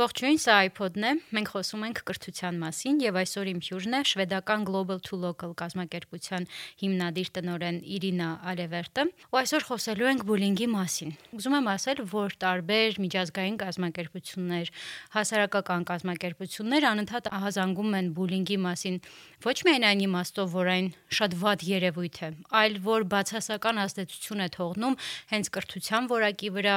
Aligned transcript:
Ողջույն, 0.00 0.38
սա 0.40 0.54
iPod-ն 0.64 1.04
է։ 1.04 1.10
Մենք 1.36 1.48
խոսում 1.52 1.82
ենք 1.84 1.98
կրթության 2.08 2.58
մասին 2.62 3.00
եւ 3.02 3.16
այսօր 3.20 3.48
իմ 3.50 3.58
հյուրն 3.66 3.96
է 3.98 4.00
շվեդական 4.08 4.62
Global 4.64 5.02
to 5.04 5.18
Local 5.20 5.52
կազմակերպության 5.60 6.46
հիմնադիր 6.80 7.30
տնօրեն 7.36 7.80
Իրինա 7.96 8.28
Ալևերտը։ 8.52 9.04
Ու 9.28 9.40
այսօր 9.42 9.66
խոսելու 9.68 10.08
ենք 10.08 10.24
բուլինգի 10.30 10.68
մասին։ 10.72 11.12
Ուզում 11.36 11.58
եմ 11.58 11.68
ասել, 11.74 12.00
որ 12.14 12.38
տարբեր 12.46 12.98
միջազգային 13.04 13.60
կազմակերպություններ, 13.60 14.72
հասարակական 15.20 15.86
կազմակերպություններ 15.92 16.88
անընդհատ 16.94 17.30
ահազանգում 17.36 18.00
են 18.00 18.10
բուլինգի 18.16 18.58
մասին 18.64 19.00
ոչ 19.44 19.56
միայն 19.68 19.88
այն 19.90 20.04
իմաստով, 20.08 20.52
որ 20.56 20.74
այն 20.80 20.92
շատ 21.20 21.40
վատ 21.44 21.68
երևույթ 21.76 22.24
է, 22.24 22.34
այլ 22.56 22.82
որ 22.88 23.08
բացասական 23.12 23.84
ազդեցություն 23.84 24.44
է 24.48 24.52
թողնում 24.56 25.00
հենց 25.34 25.56
կրթության 25.60 26.12
որակի 26.14 26.56
վրա, 26.56 26.76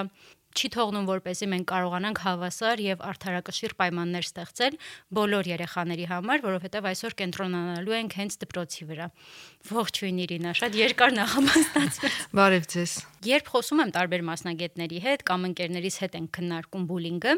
չի 0.53 0.69
թողնում, 0.73 1.05
որպեսզի 1.09 1.47
մենք 1.53 1.67
կարողանանք 1.73 2.19
հավասար 2.23 2.83
եւ 2.83 3.03
արդարակշիռ 3.09 3.73
պայմաններ 3.79 4.27
ստեղծել 4.29 4.77
բոլոր 5.17 5.49
երեխաների 5.53 6.07
համար, 6.13 6.43
որովհետեւ 6.47 6.87
այսօր 6.93 7.15
կենտրոնանալու 7.23 7.97
ենք 7.99 8.17
հենց 8.21 8.37
դպրոցի 8.43 8.87
վրա։ 8.93 9.07
Ողջույն 9.73 10.21
Իրինա, 10.23 10.55
շատ 10.61 10.77
երկար 10.83 11.15
նախամասնացվեց։ 11.19 12.19
Բարև 12.37 12.67
ձեզ։ 12.73 12.91
Երբ 13.33 13.53
խոսում 13.53 13.83
եմ 13.83 13.93
տարբեր 13.97 14.25
մասնագետների 14.33 14.99
հետ 15.03 15.25
կամ 15.29 15.47
ընկերներիս 15.53 15.97
հետ 16.03 16.17
են 16.19 16.27
քննարկում 16.37 16.87
բուլինգը, 16.93 17.33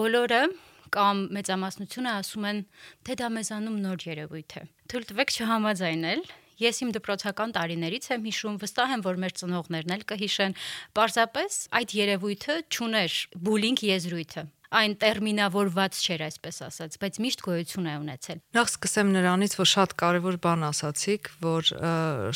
բոլորը 0.00 0.42
կամ 0.90 1.18
մեծամասնությունը 1.36 2.12
ասում 2.18 2.46
են, 2.50 2.60
թե 3.06 3.16
դա 3.20 3.28
մեզանում 3.36 3.76
նոր 3.84 4.06
երևույթ 4.10 4.54
է։ 4.58 4.62
Թույլ 4.90 5.04
տվեք 5.10 5.34
չհամաձայնել, 5.38 6.22
Ես 6.60 6.80
իմ 6.84 6.94
դպրոցական 6.96 7.54
տարիներից 7.56 8.08
եմ 8.14 8.24
հիշում, 8.30 8.56
վստահ 8.60 8.94
եմ, 8.96 9.04
որ 9.08 9.20
մեր 9.24 9.36
ծնողներն 9.40 9.94
էլ 9.96 10.06
կհիշեն, 10.12 10.56
պարզապես 11.00 11.60
այդ 11.80 11.94
երևույթը 12.00 12.56
ճուներ 12.76 13.20
բուլինգ 13.48 13.84
եզրույթը 13.90 14.44
այն 14.70 14.92
տերմինավորված 15.02 15.96
չէր, 15.98 16.22
այսպես 16.28 16.60
ասած, 16.68 16.98
բայց 17.02 17.16
միշտ 17.24 17.40
գոյություն 17.42 17.88
է 17.90 17.94
ունեցել։ 18.04 18.42
Նախ 18.54 18.68
սկսեմ 18.70 19.08
նրանից, 19.16 19.56
որ 19.58 19.70
շատ 19.70 19.94
կարևոր 19.98 20.36
բան 20.46 20.66
ասացիք, 20.70 21.30
որ 21.42 21.72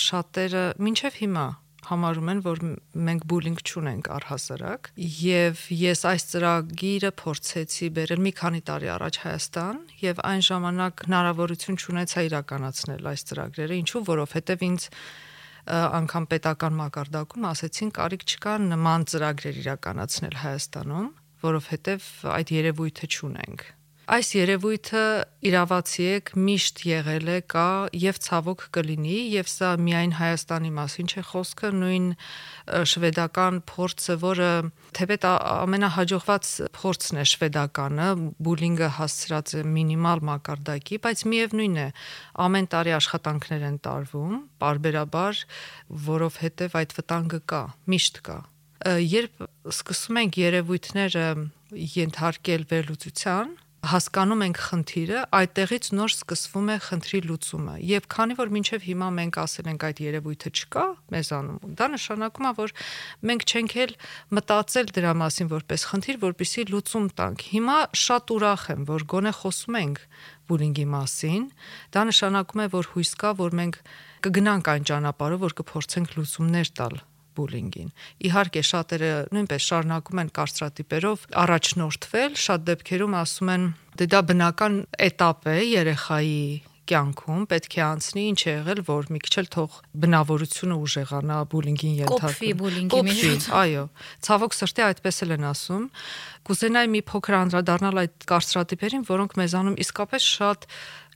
շատերը 0.02 0.64
մինչև 0.82 1.20
հիմա 1.22 1.46
համարում 1.90 2.30
են, 2.32 2.40
որ 2.44 2.60
մենք 3.08 3.26
բուլինգ 3.30 3.60
չունենք 3.64 4.08
առհասարակ 4.14 4.90
եւ 5.24 5.62
ես 5.80 6.02
այս 6.10 6.26
ծրագիրը 6.30 7.10
փորձեցի 7.20 7.88
բերել 7.98 8.22
մի 8.24 8.32
քանի 8.40 8.62
տարի 8.70 8.90
առաջ 8.94 9.18
Հայաստան 9.24 9.78
եւ 10.04 10.22
այն 10.30 10.42
ժամանակ 10.48 11.04
հնարավորություն 11.08 11.80
չունեցա 11.84 12.24
իրականացնել 12.30 13.08
այս 13.14 13.26
ծրագրերը, 13.30 13.78
ինչու 13.84 14.04
որովհետեւ 14.10 14.66
ինձ 14.68 14.88
անգամ 15.64 16.24
պետական 16.34 16.74
մակարդակում 16.80 17.46
ասեցին 17.54 17.94
կարիք 17.96 18.24
չկա 18.28 18.58
նման 18.68 19.06
ծրագրեր 19.08 19.62
իրականացնել 19.64 20.36
Հայաստանում, 20.44 21.08
որովհետեւ 21.44 22.10
այդ 22.34 22.52
երևույթը 22.58 23.08
չունենք 23.14 23.64
Այս 24.04 24.30
երևույթը 24.36 25.02
իրավացի 25.48 26.06
եք 26.12 26.30
միշտ 26.36 26.80
եղել 26.84 27.28
է, 27.32 27.36
կա 27.48 27.68
եւ 27.96 28.18
ցավոք 28.20 28.64
կլինի 28.76 29.16
եւ 29.32 29.48
սա 29.48 29.70
միայն 29.80 30.12
Հայաստանի 30.18 30.72
մասին 30.76 31.08
չէ 31.08 31.22
խոսքը, 31.30 31.70
նույն 31.78 32.10
շվեդական 32.92 33.62
փորձը, 33.72 34.18
որը 34.26 34.50
թեպետ 35.00 35.24
ամենահաջողված 35.30 36.52
փորձն 36.76 37.22
է 37.22 37.26
շվեդականը, 37.32 38.10
բուլինգը 38.44 38.92
հասցրած 39.00 39.56
է 39.56 39.64
մինիմալ 39.72 40.24
մակարդակի, 40.28 41.00
բայց 41.08 41.26
միևնույն 41.32 41.80
է, 41.80 41.88
ամեն 42.44 42.72
տարի 42.76 42.96
աշխատանքներ 43.00 43.68
են 43.72 43.82
տարվում, 43.88 44.38
parberabar, 44.60 45.44
որովհետեւ 46.12 46.80
այդ 46.84 46.98
վտանգը 47.00 47.46
կա, 47.48 47.64
միշտ 47.88 48.26
կա 48.28 48.42
երբ 48.84 49.44
սկսում 49.70 50.18
ենք 50.20 50.38
երևույթները 50.42 51.28
ենթարկել 51.94 52.64
վերլուծության, 52.68 53.54
հասկանում 53.90 54.42
ենք 54.44 54.58
խնդիրը, 54.64 55.20
այդտեղից 55.38 55.86
նոր 55.98 56.12
սկսվում 56.14 56.68
է 56.74 56.76
խնդրի 56.84 57.20
լուծումը։ 57.28 57.74
Եվ 57.90 58.08
քանի 58.14 58.36
որ 58.38 58.52
մինչև 58.54 58.84
հիմա 58.88 59.08
մենք 59.18 59.38
ասել 59.44 59.70
ենք 59.72 59.86
այդ 59.88 60.02
երևույթը 60.04 60.52
չկա 60.54 60.84
մեզանում, 61.14 61.58
դա 61.80 61.88
նշանակում 61.94 62.48
է, 62.48 62.52
որ 62.60 62.74
մենք 63.30 63.46
չենք 63.54 63.76
էլ 63.84 63.94
մտածել 64.38 64.92
դրա 64.98 65.12
մասին 65.24 65.50
որպես 65.54 65.86
խնդիր, 65.90 66.20
որպիսի 66.24 66.66
լուծում 66.74 67.08
տանք։ 67.18 67.46
Հիմա 67.54 67.78
շատ 68.04 68.34
ուրախ 68.34 68.68
եմ, 68.74 68.84
որ 68.94 69.08
գոնե 69.14 69.32
խոսում 69.44 69.80
ենք 69.84 70.04
բուլինգի 70.44 70.86
մասին։ 70.94 71.42
Դա 71.94 72.06
նշանակում 72.10 72.64
է, 72.64 72.68
որ 72.74 72.92
հույս 72.94 73.10
կա, 73.20 73.30
որ 73.40 73.58
մենք 73.64 73.82
կգնանք 74.24 74.70
այն 74.74 74.86
ճանապարհով, 74.92 75.44
որ 75.44 75.58
կփորձենք 75.60 76.16
լուծումներ 76.18 76.72
տալ 76.78 77.04
բուլինգին։ 77.39 77.91
Իհարկե 78.29 78.63
շատերը 78.69 79.11
նույնպես 79.35 79.67
շարունակում 79.69 80.21
են 80.23 80.31
կարծրատիպերով 80.39 81.27
առաջնորդվել, 81.43 82.33
շատ 82.45 82.65
դեպքերում 82.69 83.15
ասում 83.19 83.53
են 83.55 83.67
դե 83.99 84.09
դա 84.15 84.21
բնական 84.31 84.75
этап 85.09 85.47
է 85.49 85.57
երեխայի 85.69 86.41
կյանքում 86.89 87.45
պետք 87.49 87.75
է 87.77 87.81
անցնի 87.85 88.23
ինչ 88.31 88.39
է 88.39 88.53
եղել 88.53 88.79
որ 88.87 89.09
մի 89.13 89.19
քիչ 89.25 89.33
էլ 89.41 89.49
թող 89.55 89.75
բնավորությունը 90.03 90.77
ուժեղանա 90.85 91.37
բուլինգին 91.51 91.97
ենթարկվի 91.99 92.23
կոփի 92.23 92.51
բուլինգի 92.61 93.01
միջոց 93.09 93.45
այո 93.59 93.83
ցավոք 94.25 94.57
սրտի 94.57 94.85
այդպես 94.87 95.21
էլ 95.25 95.35
են 95.37 95.45
ասում 95.49 95.85
կուզենայի 96.49 96.91
մի 96.95 97.01
փոքր 97.11 97.37
անդրադառնալ 97.39 98.01
այդ 98.03 98.27
կարծրատիպերին 98.33 99.05
որոնք 99.09 99.37
մեզանում 99.43 99.77
իսկապես 99.85 100.29
շատ 100.39 100.67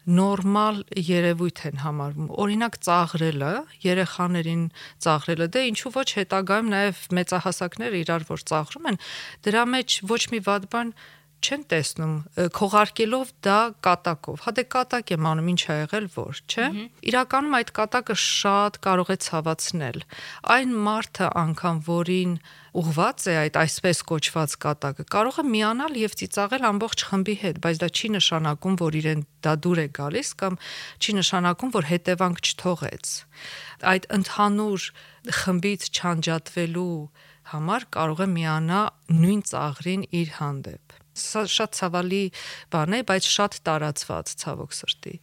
նորմալ 0.08 0.78
երևույթ 1.04 1.60
են 1.68 1.80
համարվում։ 1.82 2.28
Օրինակ 2.42 2.78
ծաղրելը, 2.86 3.50
երեխաներին 3.84 4.62
ծաղրելը, 5.04 5.48
դե 5.52 5.64
ինչու 5.68 5.92
ոչ 5.98 6.08
հետագայում 6.18 6.70
նաև 6.72 7.02
մեծահասակները 7.18 8.00
իրար 8.04 8.26
որ 8.32 8.44
ծաղրում 8.48 8.88
են, 8.88 8.98
դրա 9.44 9.64
մեջ 9.74 9.98
ոչ 10.08 10.22
մի 10.32 10.40
վատ 10.48 10.68
բան 10.72 10.94
չեն 11.38 11.64
տեսնում 11.70 12.14
քողարկելով 12.56 13.32
դա 13.46 13.58
կատակով։ 13.86 14.40
Հա 14.44 14.52
դե 14.58 14.64
կատակ 14.74 15.12
եմ 15.14 15.28
անում, 15.30 15.50
ինչ 15.52 15.60
ա 15.68 15.76
եղել, 15.78 16.06
որ, 16.14 16.40
չէ։ 16.50 16.66
Իրականում 17.10 17.56
այդ 17.58 17.70
կատակը 17.78 18.16
շատ 18.22 18.78
կարող 18.86 19.12
է 19.14 19.16
ցավացնել։ 19.28 19.98
Այն 20.54 20.74
մարդը 20.88 21.28
անգամ, 21.42 21.78
որին 21.88 22.32
ուղված 22.78 23.26
է 23.28 23.34
այդ 23.42 23.58
այսպես 23.58 24.02
կոչված 24.08 24.56
կատակը, 24.64 25.06
կարող 25.14 25.38
է 25.38 25.44
միանալ 25.48 25.96
եւ 25.98 26.16
ծիծաղել 26.20 26.66
ամբողջ 26.68 27.04
խմբի 27.08 27.36
հետ, 27.42 27.60
բայց 27.64 27.80
դա 27.82 27.88
չի 27.98 28.10
նշանակում, 28.18 28.76
որ 28.82 28.98
իրեն 28.98 29.24
դա 29.46 29.54
դուր 29.64 29.78
է 29.78 29.86
գալիս 29.98 30.30
կամ 30.42 30.58
չի 30.98 31.16
նշանակում, 31.18 31.72
որ 31.78 31.88
հետևանք 31.88 32.42
չթողեց։ 32.48 33.14
Այդ 33.88 34.08
ընդհանուր 34.18 34.86
խմբից 35.38 35.82
չանջատվելու 35.98 36.98
համար 37.48 37.88
կարող 37.96 38.22
է 38.24 38.28
միանա 38.36 38.80
նույն 39.18 39.42
ծաղրին 39.48 40.02
իր 40.20 40.32
հանդեպ 40.38 40.87
Սա 41.18 41.42
շատ 41.50 41.78
ցավալի 41.78 42.22
բան 42.72 42.96
է, 42.98 43.00
բայց 43.08 43.28
շատ 43.28 43.58
տարածված 43.68 44.32
ցավոք 44.42 44.76
սրտի։ 44.78 45.14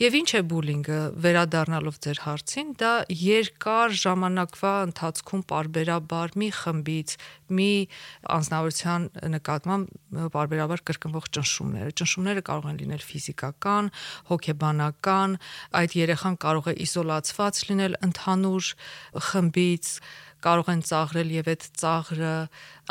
Եվ 0.00 0.16
ինչ 0.20 0.30
է 0.30 0.42
բուլինգը, 0.50 1.00
վերադառնալով 1.26 1.98
ձեր 2.06 2.22
հարցին, 2.26 2.72
դա 2.80 2.92
երկար 3.20 3.96
ժամանակվա 4.00 4.74
ընթացքում 4.90 5.44
parberabar 5.50 6.34
մի 6.40 6.50
խմբից, 6.60 7.16
մի 7.50 7.72
անznավորության 8.30 9.06
նկատմամբ 9.34 10.30
parberabar 10.34 10.82
կրկնվող 10.86 11.28
ճնշումները։ 11.34 11.94
Ճնշումները 12.00 12.44
կարող 12.46 12.70
են 12.70 12.80
լինել 12.80 13.04
ֆիզիկական, 13.10 13.90
հոգեբանական, 14.30 15.36
այդ 15.80 15.96
երեխան 16.00 16.38
կարող 16.46 16.70
է 16.70 16.74
իզոլացված 16.86 17.62
լինել 17.70 17.98
ընդհանուր 18.10 18.72
խմբից, 19.30 19.94
կարող 20.44 20.70
են 20.72 20.82
ծաղրել 20.90 21.30
եւ 21.36 21.50
այդ 21.52 21.66
ծաղրը 21.82 22.34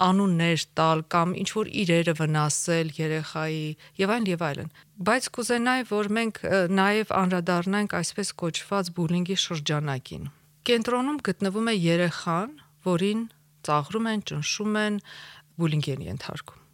անուններ 0.06 0.66
տալ 0.80 1.04
կամ 1.16 1.34
ինչ 1.42 1.50
որ 1.56 1.72
իրերը 1.84 2.14
վնասել 2.20 2.92
երեխայի 3.00 3.66
եւ 4.02 4.14
այլն 4.16 4.30
եւ 4.30 4.46
այլն 4.50 4.72
բայց 5.10 5.30
կուզենայի 5.40 5.88
որ 5.90 6.12
մենք 6.20 6.42
նաեւ 6.80 7.14
անդրադառնանք 7.24 7.98
այսպես 8.00 8.34
կոչված 8.44 8.94
բուլինգի 9.00 9.38
շրջանակին 9.46 10.26
կենտրոնում 10.70 11.20
գտնվում 11.30 11.70
է 11.70 11.76
երեխան 11.80 12.56
որին 12.90 13.22
ծաղրում 13.70 14.09
են 14.14 14.26
ճնշում 14.30 14.82
են 14.86 15.00
բուլինգ 15.59 15.88
են 15.94 16.03
ենթարկում 16.09 16.66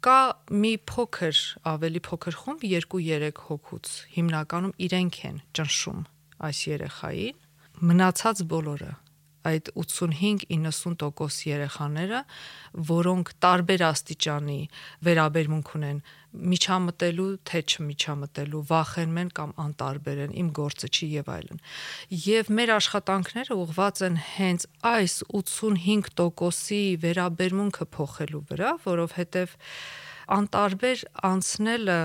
կա 0.00 0.18
մի 0.56 0.72
փոքր 0.88 1.38
ավելի 1.70 2.00
փոքր 2.06 2.36
խումբ 2.40 2.62
2-3 2.72 3.40
հոգուց 3.46 3.90
հիմնականում 4.16 4.74
իրենք 4.86 5.18
են 5.28 5.40
ճնշում 5.58 6.00
այս 6.48 6.60
երեխային 6.70 7.40
մնացած 7.90 8.42
բոլորը 8.52 8.92
այդ 9.48 9.70
85-90% 9.74 11.44
երեխաները, 11.48 12.22
որոնք 12.90 13.32
տարբեր 13.44 13.84
աստիճանի 13.90 14.58
վերաբերմունք 15.08 15.70
ունեն 15.80 16.02
միջամտելու, 16.30 17.28
թե 17.48 17.60
չմիջամտելու, 17.70 18.60
վախենում 18.68 19.18
են 19.22 19.30
կամ 19.38 19.54
անտարբեր 19.64 20.20
են, 20.26 20.34
իմ 20.42 20.50
գործը 20.60 20.90
չի 20.90 21.08
եւ 21.14 21.30
այլն։ 21.34 21.62
Եվ 22.26 22.52
մեր 22.60 22.72
աշխատանքները 22.76 23.56
ուղղված 23.64 24.02
են 24.06 24.20
հենց 24.36 24.68
այս 24.90 25.16
85%-ի 25.40 26.82
վերաբերմունքը 27.06 27.88
փոխելու 27.96 28.44
վրա, 28.52 28.70
որովհետեւ 28.86 29.58
անտարբեր 30.30 31.04
անցնելը 31.26 32.00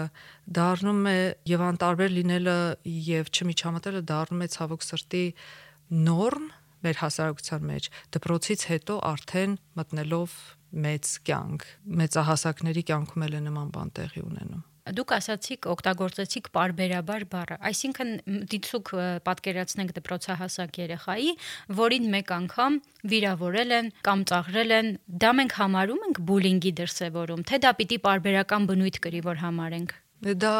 դառնում 0.57 1.03
է 1.11 1.19
եւ 1.51 1.63
անտարբեր 1.69 2.13
լինելը 2.15 2.57
եւ 3.05 3.29
չմիջամտելը 3.29 4.01
դառնում 4.09 4.45
է 4.45 4.47
ցավոք 4.55 4.85
սրտի 4.85 5.25
նորմ 6.05 6.47
մեր 6.85 7.01
հասարակության 7.01 7.67
մեջ 7.71 7.89
դպրոցից 8.17 8.69
հետո 8.71 8.99
արդեն 9.15 9.57
մտնելով 9.79 10.37
մեծ 10.85 11.11
կյանք 11.31 11.67
մեծահասակների 12.03 12.87
կյանքում 12.91 13.27
էլ 13.29 13.35
է 13.35 13.43
նման 13.49 13.75
բան 13.75 13.93
տեղի 13.99 14.25
ունենում 14.29 14.63
Դուք 14.85 15.11
ասացիք 15.15 15.65
օգտագործեցիք 15.71 16.49
parberabar 16.53 17.23
բառը, 17.31 17.55
այսինքն 17.69 18.11
դիցուկ 18.51 18.91
պատկերացնենք 19.25 19.95
դպրոցահասակ 19.97 20.77
երեխայի, 20.83 21.33
որին 21.81 22.05
մեկ 22.13 22.33
անգամ 22.37 22.77
վիրավորել 23.15 23.75
են 23.81 23.91
կամ 24.05 24.25
ծաղրել 24.29 24.77
են, 24.77 24.93
դա 25.25 25.35
մենք 25.41 25.59
համարում 25.63 26.07
ենք 26.11 26.23
բուլինգի 26.29 26.77
դրսևորում, 26.85 27.45
թե 27.49 27.63
դա 27.65 27.75
պիտի 27.81 28.01
parberakan 28.05 28.69
բնույթ 28.69 29.01
կրի, 29.01 29.25
որ 29.25 29.41
համարենք 29.41 30.01
դա 30.25 30.53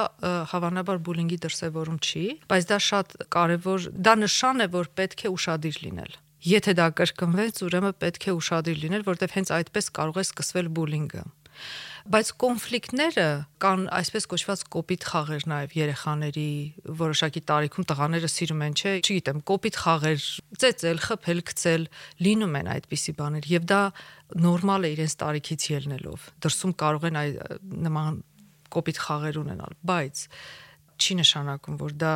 հավանաբար 0.52 1.00
բուլինգի 1.06 1.38
դրսևորում 1.46 1.98
չի, 2.06 2.26
բայց 2.52 2.68
դա 2.70 2.78
շատ 2.90 3.16
կարևոր, 3.36 3.88
դա 4.06 4.14
նշան 4.22 4.66
է, 4.66 4.68
որ 4.76 4.92
պետք 5.00 5.26
է 5.26 5.32
ուրախadir 5.34 5.80
լինել։ 5.86 6.14
Եթե 6.46 6.74
դա 6.78 6.88
կրկնվեց, 7.00 7.64
ուրեմն 7.66 7.98
պետք 8.06 8.30
է 8.30 8.36
ուրախadir 8.38 8.78
լինել, 8.86 9.08
որտեղ 9.10 9.36
հենց 9.40 9.52
այդպես 9.58 9.92
կարող 9.98 10.22
է 10.22 10.26
սկսվել 10.26 10.70
բուլինգը 10.78 11.24
բայց 12.06 12.30
կոնֆլիկտները 12.42 13.26
կան 13.64 13.86
այսպես 13.98 14.28
կոչված 14.30 14.64
կոպիտ 14.76 15.06
խաղեր 15.10 15.46
նաև 15.50 15.72
երեխաների 15.74 16.50
որոշակի 17.00 17.42
տարիքում 17.50 17.88
տղաները 17.90 18.30
սիրում 18.30 18.62
են, 18.66 18.76
չէ, 18.78 18.94
չգիտեմ, 19.02 19.40
կոպիտ 19.50 19.80
խաղեր, 19.82 20.28
ծեծել, 20.62 21.02
խփել, 21.08 21.42
գցել, 21.50 21.88
լինում 22.28 22.60
են 22.62 22.70
այդպիսի 22.76 23.16
բաներ 23.18 23.50
եւ 23.56 23.68
դա 23.74 23.82
նորմալ 24.46 24.86
է 24.86 24.94
իրենց 24.96 25.18
տարիքից 25.26 25.68
ելնելով։ 25.74 26.30
Դրսում 26.46 26.78
կարող 26.86 27.10
են 27.10 27.20
այ 27.26 27.30
նման 27.90 28.22
կոպիտ 28.75 29.04
խաղեր 29.06 29.39
ունենալ, 29.42 29.77
բայց 29.92 30.25
չի 30.95 31.19
նշանակում, 31.22 31.77
որ 31.81 31.95
դա 32.06 32.16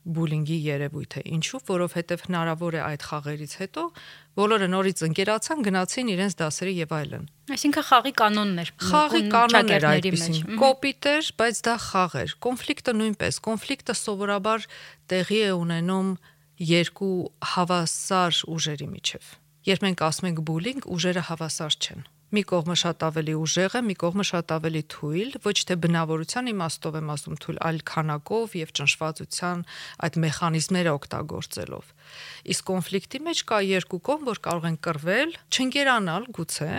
բուլինգի 0.00 0.56
երևույթ 0.64 1.14
է։ 1.20 1.22
Ինչու՞, 1.36 1.58
որովհետև 1.68 2.22
հնարավոր 2.26 2.76
է 2.76 2.80
այդ 2.86 3.02
խաղերից 3.04 3.52
հետո 3.60 3.82
բոլորը 4.40 4.68
նորից 4.72 5.02
ընկերացան, 5.06 5.64
գնացին 5.66 6.12
իրենց 6.14 6.36
դասերի 6.40 6.72
եւ 6.80 6.94
այլն։ 6.96 7.26
Այսինքն 7.56 7.84
խաղի 7.90 8.12
կանոններ։ 8.20 8.72
Խաղի 8.90 9.20
կանոններ 9.34 9.86
այդպեսին։ 9.90 10.56
Կոպիտ 10.62 11.10
էր, 11.10 11.28
բայց 11.40 11.60
դա 11.68 11.74
խաղ 11.84 12.16
էր։ 12.20 12.34
Կոնֆլիկտը 12.48 12.94
նույնպես։ 13.00 13.40
Կոնֆլիկտը 13.50 13.96
սովորաբար 14.00 14.66
տեղի 15.12 15.40
է 15.40 15.52
ունենում 15.60 16.08
երկու 16.70 17.18
հավասար 17.50 18.40
ուժերի 18.56 18.88
միջև։ 18.96 19.30
Երբ 19.68 19.84
մենք 19.84 20.06
ասում 20.08 20.30
ենք 20.30 20.42
բուլինգ, 20.48 20.88
ուժերը 20.96 21.22
հավասար 21.28 21.76
չեն 21.80 22.08
մի 22.30 22.42
կողմը 22.50 22.76
շատ 22.80 23.04
ավելի 23.06 23.32
ուժեղ 23.40 23.74
է, 23.74 23.80
մի 23.86 23.94
կողմը 24.00 24.24
շատ 24.28 24.52
ավելի 24.54 24.82
թույլ, 24.94 25.30
ոչ 25.46 25.54
թե 25.70 25.76
բնավորության 25.84 26.50
իմաստով 26.50 26.98
եմ 27.00 27.08
ասում 27.14 27.38
թույլ, 27.42 27.58
այլ 27.70 27.80
քանակով 27.90 28.54
եւ 28.60 28.72
ճնշվածության 28.80 29.64
այդ 30.06 30.18
մեխանիզմները 30.24 30.92
օգտագործելով։ 31.00 31.90
Իսկ 32.54 32.68
կոնֆլիկտի 32.70 33.22
մեջ 33.26 33.42
կա 33.50 33.58
երկու 33.70 34.00
կողմ, 34.10 34.28
որ 34.30 34.42
կարող 34.46 34.68
են 34.70 34.78
կռվել, 34.86 35.34
չընկերանալ 35.50 36.28
գուցե, 36.38 36.70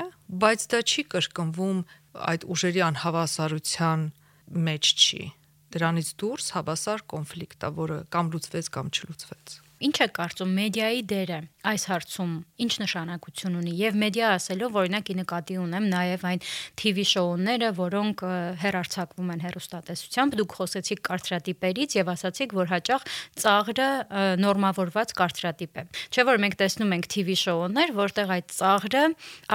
բայց 0.42 0.66
դա 0.72 0.80
չի 0.88 1.04
կրկնվում 1.12 1.84
այդ 2.32 2.48
ուժերի 2.52 2.82
անհավասարության 2.92 4.08
մեջ 4.72 4.94
չի։ 5.02 5.24
Դրանից 5.72 6.08
դուրս 6.20 6.48
հավասար 6.58 7.04
կոնֆլիկտ 7.12 7.68
է, 7.68 7.76
որը 7.82 8.00
կամ 8.12 8.32
լուծվեց 8.36 8.72
կամ 8.76 8.92
չլուծվեց։ 8.92 9.71
Ինչ 9.82 9.98
է 10.04 10.06
կարծում 10.14 10.52
մեդիայի 10.58 11.00
դերը 11.10 11.38
այս 11.72 11.84
հարցում, 11.90 12.34
ինչ 12.62 12.74
նշանակություն 12.82 13.56
ունի? 13.62 13.72
Եւ 13.80 13.96
մեդիա 14.02 14.28
ասելով 14.36 14.76
օրինակի 14.82 15.16
նկատի 15.18 15.58
ունեմ 15.62 15.88
նաեւ 15.90 16.26
այն 16.30 16.44
TV 16.82 17.06
շոուները, 17.12 17.70
որոնք 17.80 18.24
հերարցակվում 18.62 19.32
են 19.34 19.42
հերոստատեսությամբ, 19.46 20.38
դուք 20.42 20.56
խոսեցիք 20.62 21.02
կարծրատիպերից 21.10 21.96
եւ 21.98 22.12
ասացիք, 22.14 22.56
որ 22.62 22.72
հաճախ 22.76 23.08
ծաղրը 23.42 23.90
նորմավորված 24.46 25.16
կարծրատիպ 25.18 25.82
է։ 25.82 25.86
Չէ՞ 26.14 26.28
որ 26.30 26.42
մենք 26.46 26.60
տեսնում 26.62 26.96
ենք 27.02 27.10
TV 27.16 27.38
շոուներ, 27.42 27.96
որտեղ 27.98 28.36
այդ 28.38 28.54
ծաղրը 28.62 29.04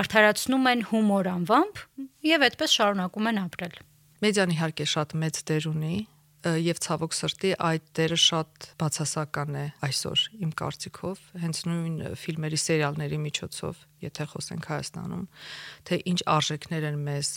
արդարացնում 0.02 0.68
են 0.74 0.84
հումոր 0.90 1.30
անվամբ 1.36 1.86
եւ 2.34 2.50
այդպես 2.50 2.76
շարունակում 2.80 3.30
են 3.30 3.40
ապրել։ 3.46 3.80
Մեդիան 4.26 4.52
իհարկե 4.56 4.84
շատ 4.96 5.18
մեծ 5.22 5.40
դեր 5.46 5.70
ունի 5.76 5.96
եւ 6.46 6.78
ցավոք 6.84 7.14
սրտի 7.16 7.50
այդ 7.66 7.86
դերը 7.98 8.18
շատ 8.22 8.66
բացասական 8.80 9.56
է 9.56 9.64
այսօր 9.86 10.22
իմ 10.46 10.52
կարծիքով 10.60 11.22
հենց 11.42 11.60
նույն 11.66 11.96
ֆիլմերի 12.22 12.60
սերիալների 12.62 13.18
միջոցով 13.24 13.80
եթե 14.06 14.26
խոսենք 14.32 14.68
Հայաստանում 14.70 15.24
թե 15.90 15.98
ինչ 16.12 16.18
արժեքներ 16.36 16.88
են 16.90 16.98
մեզ 17.06 17.30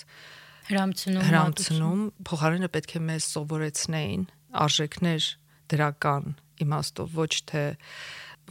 հрамցնում 0.70 1.28
հрамցնում 1.30 2.02
փոխարենը 2.30 2.70
պետք 2.76 2.96
է 3.00 3.04
մեզ 3.10 3.30
սովորեցնեին 3.34 4.26
արժեքներ 4.70 5.30
դրական 5.74 6.34
իմաստով 6.66 7.16
ոչ 7.20 7.34
թե 7.50 7.64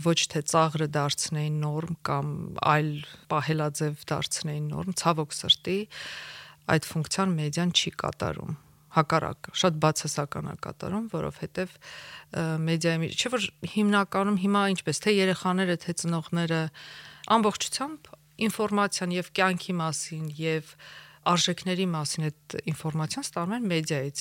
ոչ 0.03 0.19
թե 0.33 0.43
ծաղրը 0.53 0.87
դարձնեին 0.95 1.59
նորմ 1.63 1.99
կամ 2.07 2.29
այլ 2.73 2.91
պահելաձև 3.31 4.05
դարձնեին 4.11 4.71
նորմ 4.73 4.97
ցավոք 5.03 5.35
սրտի 5.39 5.79
այդ 6.75 6.89
ֆունկցիան 6.93 7.35
մեդիան 7.39 7.75
չի 7.75 7.93
կատարում 8.03 8.57
հակառակ 8.96 9.50
շատ 9.62 9.81
բացասական 9.85 10.49
է 10.49 10.55
կատարում, 10.64 11.08
որովհետև 11.12 11.75
մեդիայի 12.69 13.11
չէ 13.19 13.32
որ 13.35 13.49
հիմնականում 13.75 14.38
հիմա 14.44 14.62
ինչպես 14.75 15.02
թե 15.05 15.14
երեխաները, 15.19 15.76
թե 15.85 15.94
ծնողները 16.02 16.62
ամբողջությամբ 17.38 18.11
ինֆորմացիան 18.49 19.14
եւ 19.19 19.31
կյանքի 19.38 19.75
մասին 19.79 20.26
եւ 20.38 20.75
արժեքների 21.29 21.87
մասին 21.93 22.29
այդ 22.29 22.58
ինֆորմացիան 22.73 23.26
ստանում 23.29 23.56
են 23.58 23.69
մեդիայից 23.73 24.20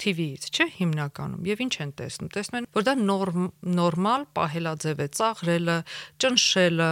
TV-ից, 0.00 0.46
չէ, 0.48 0.66
հիմնականում։ 0.78 1.48
Եվ 1.50 1.62
ինչ 1.66 1.74
են 1.84 1.90
տեսնում։ 2.00 2.28
Տեսնում 2.32 2.58
են, 2.60 2.66
որ 2.76 2.84
դա 2.88 2.94
նորմ 3.00 3.42
նորմալ 3.76 4.22
պահելաձև 4.38 5.02
է, 5.04 5.08
ծաղրելը, 5.18 5.76
ճնշելը, 6.24 6.90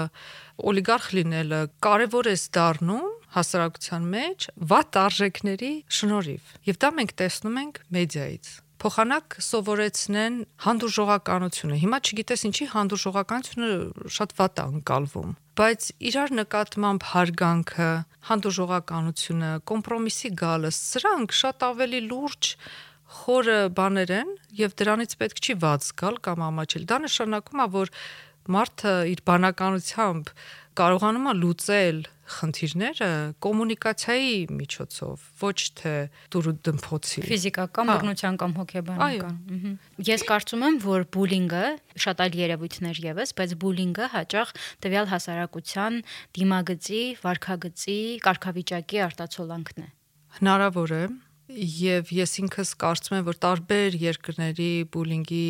օլիգարխ 0.69 1.07
լինելը 1.17 1.61
կարևոր 1.89 2.29
է 2.29 2.37
դառնում 2.59 3.09
հասարակության 3.37 4.09
մեջ 4.15 4.49
վատ 4.73 5.03
արժեքների 5.03 5.75
շնորհիվ։ 5.99 6.57
Եվ 6.69 6.81
դա 6.85 6.91
մենք 6.99 7.15
տեսնում 7.23 7.61
ենք 7.65 7.85
մեդիայից 7.99 8.57
փոխանակ 8.79 9.37
սովորեցնեն 9.43 10.35
հանդուրժողականությունը։ 10.63 11.79
Հիմա 11.83 11.99
չգիտես 11.99 12.45
ինչի 12.49 12.67
հանդուրժողականությունը 12.75 13.71
շատ 14.17 14.35
վատ 14.39 14.61
է 14.63 14.67
անցալվում, 14.69 15.33
բայց 15.59 15.89
իրար 16.11 16.35
նկատմամբ 16.39 17.07
հարգանքը, 17.13 17.89
հանդուրժողականությունը, 18.29 19.51
կոմպրոմիսի 19.73 20.31
գալը, 20.45 20.71
սրանք 20.79 21.35
շատ 21.41 21.67
ավելի 21.69 22.01
լուրջ 22.07 22.53
խորը 23.19 23.59
բաներ 23.75 24.15
են 24.21 24.33
եւ 24.63 24.79
դրանից 24.79 25.19
պետք 25.19 25.43
չի 25.43 25.55
ված 25.65 25.91
գալ 25.99 26.23
կամ 26.29 26.47
ամաչել։ 26.49 26.89
Դա 26.89 26.99
նշանակում 27.09 27.63
է, 27.65 27.69
որ 27.75 27.93
մարդը 28.49 28.95
իր 29.13 29.23
բանականությամբ 29.29 30.33
կարողանում 30.79 31.27
է 31.29 31.35
լուծել 31.39 31.99
խնդիրները 32.29 33.09
կոմունիկացիայի 33.45 34.33
միջոցով, 34.53 35.23
ոչ 35.41 35.59
թե 35.81 35.93
դուրու 36.35 36.55
դմփոցի։ 36.69 37.23
Ֆիզիկական 37.29 37.93
բռնության 37.93 38.39
կամ 38.43 38.55
հոգեբանական։ 38.59 39.79
Ես 40.09 40.25
կարծում 40.29 40.65
եմ, 40.69 40.79
որ 40.85 41.07
բուլինգը 41.17 41.65
շատ 42.05 42.23
այլ 42.27 42.39
երևույթներ 42.43 43.01
եւս, 43.09 43.35
բայց 43.39 43.55
բուլինգը 43.65 44.11
հաճախ 44.15 44.53
տվյալ 44.85 45.09
հասարակության 45.15 46.03
դիմագծի, 46.39 47.03
վարքագծի, 47.25 47.99
կարգավիճակի 48.29 49.03
արտացոլանքն 49.09 49.89
է։ 49.89 49.89
Հնարավոր 50.39 50.93
է, 50.93 51.03
եւ 51.49 52.11
ես 52.13 52.35
ինքս 52.43 52.75
կարծում 52.81 53.17
եմ 53.19 53.27
որ 53.29 53.37
տարբեր 53.41 53.95
երկրների 54.03 54.73
բուլինգի 54.93 55.47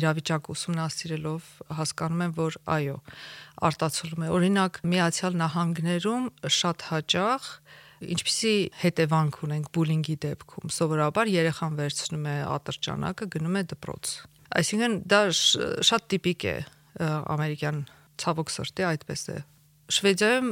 իրավիճակ 0.00 0.50
ուսումնասիրելով 0.54 1.50
հասկանում 1.78 2.24
եմ 2.26 2.34
որ 2.38 2.56
այո 2.74 2.96
արտացոլում 3.70 4.24
է 4.26 4.30
օրինակ 4.34 4.80
միացյալ 4.94 5.38
նահանգներում 5.44 6.24
շատ 6.58 6.86
հաճախ 6.90 7.48
ինչպիսի 8.14 8.54
հետևանք 8.82 9.38
ունենք 9.46 9.68
բուլինգի 9.78 10.16
դեպքում 10.24 10.72
սովորաբար 10.74 11.30
երեխան 11.34 11.78
վերցնում 11.78 12.26
է 12.34 12.36
ատրճանակը 12.54 13.28
գնում 13.34 13.58
է 13.60 13.62
դպրոց 13.74 14.14
այսինքն 14.58 14.96
դա 15.14 15.20
շատ 15.86 16.08
տիպիկ 16.14 16.48
է 16.50 16.56
ամերիկյան 17.34 17.78
ցավոք 18.24 18.52
սրտի 18.54 18.86
այդպես 18.90 19.22
է 19.34 19.38
շվեդիայում 19.94 20.50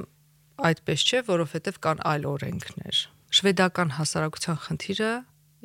այդպես 0.71 1.05
չէ 1.11 1.21
որովհետև 1.33 1.83
կան 1.83 2.03
այլ 2.13 2.31
օրենքներ 2.33 3.03
շվեդական 3.33 3.95
հասարակության 3.97 4.59
խնդիրը 4.67 5.13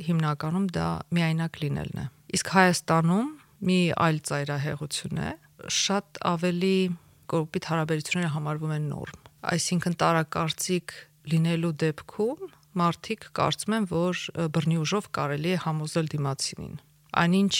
հիմնականում 0.08 0.68
դա 0.78 0.88
միայնակ 1.18 1.60
լինելն 1.64 2.00
է։ 2.04 2.06
Իսկ 2.38 2.52
Հայաստանում 2.58 3.30
մի 3.68 3.80
այլ 4.08 4.18
ծայրահեղություն 4.30 5.22
է, 5.24 5.32
շատ 5.78 6.20
ավելի 6.32 6.78
կոպիտ 7.34 7.68
հարաբերությունները 7.72 8.34
համարվում 8.36 8.74
են 8.78 8.86
նորմ։ 8.92 9.24
Այսինքն 9.52 9.98
տարակարծիք 10.04 10.94
լինելու 11.34 11.74
դեպքում 11.84 12.52
մարդիկ 12.78 13.28
կարծում 13.40 13.76
են, 13.78 13.88
որ 13.92 14.22
բռնի 14.54 14.78
ուժով 14.84 15.10
կարելի 15.18 15.52
է 15.56 15.62
համոզել 15.66 16.12
դիմացինին։ 16.14 16.78
Այնինչ 17.18 17.54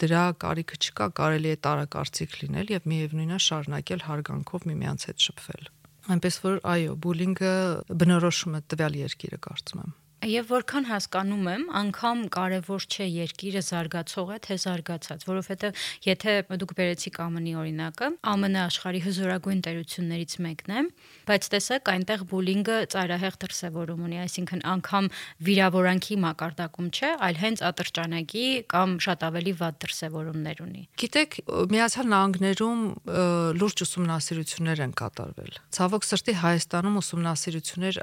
դրա 0.00 0.24
կարիքը 0.44 0.76
չկա, 0.80 1.06
կարելի 1.20 1.50
է 1.50 1.58
տարակարծիք 1.66 2.36
լինել 2.44 2.72
եւ 2.76 2.88
միևնույնն 2.92 3.36
է 3.36 3.40
շարունակել 3.50 4.04
հարգանքով 4.06 4.66
միմյանց 4.70 5.06
հետ 5.10 5.24
շփվել։ 5.26 5.70
Այնպես 6.10 6.36
որ 6.42 6.56
այո, 6.66 6.94
բուլինգը 7.04 7.54
բնորոշում 8.00 8.56
է 8.58 8.60
տվյալ 8.72 8.96
երկիրը 9.00 9.38
կարծում 9.46 9.82
եմ։ 9.84 9.92
Եվ 10.20 10.50
որքան 10.52 10.84
հասկանում 10.84 11.46
եմ, 11.48 11.62
անգամ 11.80 12.18
կարևոր 12.34 12.84
չէ 12.92 13.04
երկիրը 13.08 13.60
զարգացող 13.64 14.32
է 14.34 14.36
թե 14.44 14.56
զարգացած, 14.60 15.22
որովհետև 15.24 15.84
եթե 16.04 16.34
դուք 16.60 16.74
բերեցիք 16.76 17.20
ԱՄՆ-ի 17.24 17.54
օրինակը, 17.56 18.08
ԱՄՆ-ը 18.20 18.60
աշխարհի 18.60 19.00
հզորագույն 19.06 19.62
տերություններից 19.64 20.34
մեկն 20.44 20.74
է, 20.76 20.82
բայց 21.30 21.48
տեսեք, 21.56 21.88
այնտեղ 21.94 22.24
բուլինգը 22.28 22.76
ծայրահեղ 22.92 23.38
դրսևորում 23.40 24.02
ունի, 24.10 24.18
այսինքն 24.20 24.60
անգամ 24.70 25.08
վիրավորանքի 25.48 26.20
մակարդակում 26.20 26.92
չէ, 27.00 27.10
այլ 27.24 27.40
հենց 27.40 27.64
ատրճանակի 27.70 28.44
կամ 28.76 28.94
շատ 29.00 29.26
ավելի 29.30 29.52
վատ 29.56 29.80
դրսևորումներ 29.80 30.62
ունի։ 30.68 30.82
Գիտեք, 31.00 31.40
Միացյալ 31.72 32.12
Նահանգներում 32.12 32.84
լուրջ 33.60 33.84
ուսումնասիրություններ 33.88 34.84
են 34.84 34.94
կատարվել։ 35.00 35.58
Ցավոք 35.80 36.06
սրտի 36.10 36.34
Հայաստանում 36.44 37.00
ուսումնասիրություններ 37.00 38.00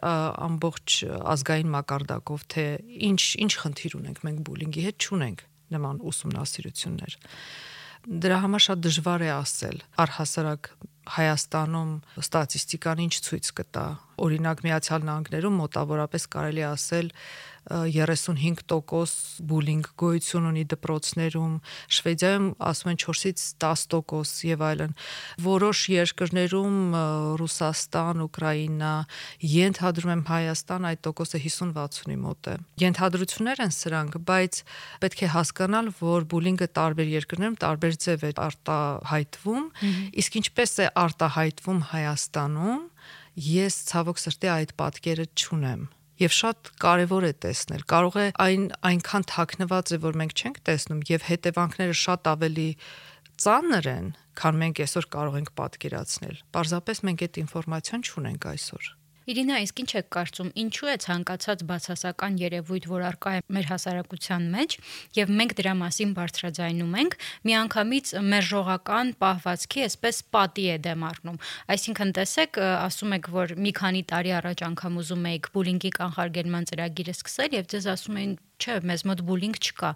ամբողջ 0.48 0.98
ազգային 1.38 1.72
մակարդակով 2.08 2.44
թե 2.52 2.64
ինչ 3.08 3.22
ինչ 3.44 3.54
խնդիր 3.62 3.94
ունենք 4.00 4.20
մենք 4.24 4.40
բուլինգի 4.48 4.82
հետ 4.88 4.98
չունենք 5.08 5.40
նման 5.76 5.98
ուսումնասիրություններ 6.08 7.14
դրա 8.08 8.38
համար 8.40 8.62
շատ 8.64 8.84
դժվար 8.88 9.24
է 9.28 9.32
ասել. 9.36 9.78
Առհասարակ 10.00 10.70
Հայաստանում 11.08 11.92
ստատիստիկան 12.20 13.02
ինչ 13.04 13.16
ցույց 13.28 13.50
կտա 13.58 13.86
օրինակ 14.28 14.64
Միացյալ 14.64 15.06
Նահանգներում 15.08 15.60
մոտավորապես 15.60 16.24
կարելի 16.36 16.64
ասել 16.68 17.12
35% 17.68 19.44
բուլինգ 19.48 19.88
գոյություն 20.00 20.48
ունի 20.52 20.64
դպրոցներում, 20.72 21.56
Շվեդիայում 21.98 22.48
ասում 22.68 22.92
են 22.92 23.00
4-ից 23.04 23.44
10% 23.64 24.44
եւ 24.48 24.64
այլն։ 24.68 24.94
Որոշ 25.48 25.82
երկրներում 25.94 26.78
Ռուսաստան, 27.42 28.24
Ուկրաինա, 28.28 28.94
ենթադրում 29.58 30.14
եմ 30.16 30.24
Հայաստան 30.32 30.88
այդ 30.92 31.04
տոկոսը 31.08 31.42
50-60-ի 31.48 32.18
մոտ 32.24 32.52
է։ 32.52 32.56
Ենթադրություններ 32.88 33.64
են 33.68 33.76
սրանք, 33.78 34.18
բայց 34.32 34.62
պետք 35.04 35.26
է 35.28 35.32
հասկանալ, 35.36 35.92
որ 36.00 36.28
բուլինգը 36.32 36.70
տարբեր 36.78 37.14
երկրներում 37.18 37.60
տարբեր 37.68 38.00
ձև 38.08 38.28
է 38.28 38.32
արտահայտվում, 38.48 39.68
իսկ 40.24 40.40
ինչպես 40.42 40.74
է 40.78 40.90
արտահայտվում 41.04 41.84
Հայաստանում, 41.92 42.82
ես 43.48 43.84
ցավոք 43.92 44.24
սրտի 44.24 44.50
այդ 44.56 44.74
պատկերը 44.82 45.30
չունեմ 45.38 45.86
եւ 46.22 46.34
շատ 46.38 46.72
կարեւոր 46.82 47.28
է 47.28 47.34
տեսնել։ 47.46 47.84
Կարող 47.94 48.18
է 48.18 48.28
այն 48.48 48.64
այնքան 48.90 49.28
թաքնված 49.32 49.94
է, 49.94 50.00
որ 50.08 50.20
մենք 50.22 50.34
չենք 50.38 50.62
տեսնում 50.70 51.02
եւ 51.12 51.28
հետևանքները 51.30 51.98
շատ 52.02 52.32
ավելի 52.34 52.70
ծանր 53.38 53.90
են, 53.94 54.08
քան 54.42 54.62
մենք 54.64 54.82
այսօր 54.88 55.10
կարող 55.18 55.42
ենք 55.42 55.52
պատկերացնել։ 55.62 56.40
Պարզապես 56.58 57.04
մենք 57.08 57.28
այդ 57.28 57.42
ինֆորմացիան 57.46 58.08
չունենք 58.08 58.50
այսօր։ 58.58 58.97
Իրինա, 59.28 59.56
իսկ 59.66 59.80
ինչ 59.84 59.90
եք 60.00 60.06
կարծում, 60.16 60.50
ինչու 60.62 60.88
է 60.88 60.94
ցանկացած 61.04 61.64
բացասական 61.68 62.38
երևույթ, 62.40 62.86
որ 62.88 63.02
արկա 63.10 63.32
է 63.36 63.42
մեր 63.58 63.66
հասարակության 63.74 64.46
մեջ, 64.54 64.76
եւ 65.18 65.34
մենք 65.42 65.56
դրա 65.60 65.74
մասին 65.82 66.14
բարձրաձայնում 66.16 66.96
ենք, 67.02 67.18
միանգամից 67.50 68.14
մեր 68.24 68.48
ժողական 68.48 69.12
պահվածքի 69.20 69.84
այսպես 69.88 70.22
պատի 70.32 70.68
է 70.72 70.78
դեմ 70.88 71.06
առնում։ 71.12 71.42
Այսինքն, 71.76 72.16
տեսեք, 72.24 72.62
ասում 72.88 73.18
եք, 73.20 73.32
որ 73.36 73.56
մի 73.68 73.72
քանի 73.84 74.04
տարի 74.16 74.36
առաջ 74.40 74.66
անգամ 74.72 75.00
ուզում 75.04 75.32
եք 75.36 75.52
բուլինգի 75.58 75.92
կանխարգելման 76.00 76.72
ծրագիրը 76.72 77.18
սկսել 77.20 77.60
եւ 77.60 77.72
ձեզ 77.76 77.92
ասում 77.98 78.22
էին 78.24 78.38
չէ, 78.58 78.78
մեզ 78.90 79.04
մոտ 79.10 79.24
բուլինգ 79.28 79.60
չկա։ 79.62 79.92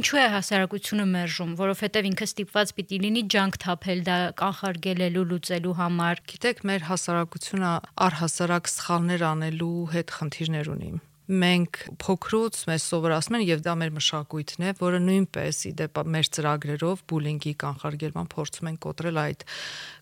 Ինչու 0.00 0.20
է 0.20 0.24
հասարակությունը 0.34 1.06
մերժում, 1.10 1.52
որովհետև 1.60 2.08
ինքը 2.10 2.28
ստիպված 2.30 2.72
պիտի 2.78 2.98
լինի 3.04 3.22
ջանք 3.34 3.60
թափել 3.64 4.02
դա 4.08 4.16
կանխարգելելու 4.40 5.28
լուծելու 5.34 5.76
համար։ 5.82 6.24
Գիտեք, 6.32 6.64
մեր 6.70 6.88
հասարակությունը 6.90 7.76
առհասարակ 8.08 8.74
սխալներ 8.74 9.28
անելու 9.30 9.76
հետ 9.94 10.18
խնդիրներ 10.18 10.74
ունի 10.78 10.92
մենք 11.30 11.78
փոքրուց 12.02 12.56
մեզ 12.66 12.84
սովորացնում 12.90 13.36
են 13.38 13.44
եւ 13.46 13.60
դա 13.62 13.74
մեր 13.78 13.90
մշակույթն 13.94 14.64
է, 14.66 14.70
որը 14.80 15.00
նույնպես 15.04 15.60
իդեպ 15.70 16.00
մեր 16.14 16.30
ծրագրերով 16.36 17.04
բուլինգի 17.12 17.52
կանխարգելման 17.62 18.30
փորձում 18.34 18.70
են 18.70 18.78
կոտրել 18.86 19.20
այդ 19.22 19.44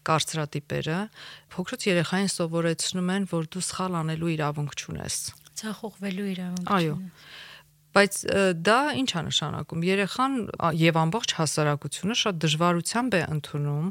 կարծրատիպերը։ 0.08 1.00
Փոքրուց 1.52 1.86
երեխային 1.88 2.32
սովորեցնում 2.32 3.12
են, 3.18 3.28
որ 3.34 3.50
դու 3.52 3.64
սխալ 3.68 3.98
անելու 4.00 4.32
իրավունք 4.38 4.78
չունես։ 4.78 5.20
Ցախողվելու 5.58 6.30
իրավունք։ 6.32 6.72
Այո 6.78 6.96
բայց 7.97 8.18
դա 8.68 8.80
ինչ 9.00 9.09
է 9.09 9.23
նշանակում? 9.28 9.87
Երեխան 9.88 10.35
եւ 10.78 10.99
ամբողջ 11.02 11.35
հասարակությունը 11.38 12.16
շատ 12.23 12.42
դժվարությամբ 12.45 13.16
է 13.18 13.23
ընդունում 13.38 13.88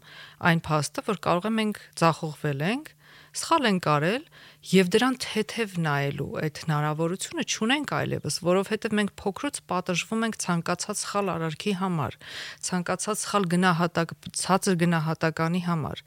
այն 0.51 0.61
փաստը 0.67 1.05
որ 1.07 1.21
կարող 1.27 1.47
է 1.47 1.53
մենք 1.57 1.81
ցախողվել 2.01 2.63
ենք 2.67 2.93
սխալ 3.37 3.67
են 3.69 3.79
կարել 3.85 4.23
եւ 4.71 4.89
դրան 4.93 5.15
թեթև 5.23 5.75
նայելու 5.83 6.27
այդ 6.41 6.59
հնարավորությունը 6.63 7.45
չունենք 7.47 7.93
այլևս, 7.97 8.39
որովհետեւ 8.47 8.95
մենք 8.97 9.13
փոքրուց 9.21 9.59
պատժվում 9.71 10.25
ենք 10.27 10.39
ցանկացած 10.43 11.03
սխալ 11.03 11.31
արարքի 11.35 11.73
համար, 11.81 12.17
ցանկացած 12.67 13.23
սխալ 13.27 13.47
գնահատակ, 13.53 14.13
ցածր 14.41 14.79
գնահատականի 14.83 15.61
համար։ 15.67 16.03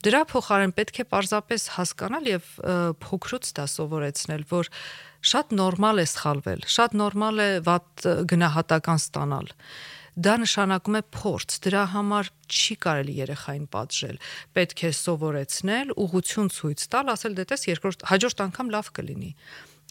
Դրա 0.00 0.20
փոխարեն 0.30 0.70
պետք 0.78 0.98
է 1.02 1.04
պարզապես 1.12 1.64
հասկանալ 1.76 2.28
եւ 2.30 2.44
փոքրուց 3.04 3.50
դա 3.58 3.64
սովորեցնել, 3.68 4.44
որ 4.48 4.70
շատ 5.20 5.54
նորմալ 5.56 6.02
է 6.02 6.06
սխալվել, 6.10 6.66
շատ 6.74 6.94
նորմալ 7.00 7.40
է 7.44 7.48
վատ 7.66 8.06
գնահատական 8.30 9.00
ստանալ 9.00 9.50
դա 10.20 10.34
նշանակում 10.42 10.96
է 10.98 11.02
փորձ 11.14 11.56
դրա 11.64 11.82
համար 11.94 12.30
չի 12.50 12.74
կարելի 12.84 13.12
երեխային 13.20 13.66
պատժել 13.72 14.16
պետք 14.58 14.80
է 14.88 14.90
սովորեցնել 15.00 15.92
ուղություն 16.04 16.50
ցույց 16.56 16.86
տալ 16.92 17.12
ասել 17.14 17.36
դե 17.38 17.44
տես 17.52 17.66
երկրորդ 17.70 18.02
հաջորդ 18.10 18.42
անգամ 18.50 18.72
լավ 18.74 18.90
կլինի 19.00 19.32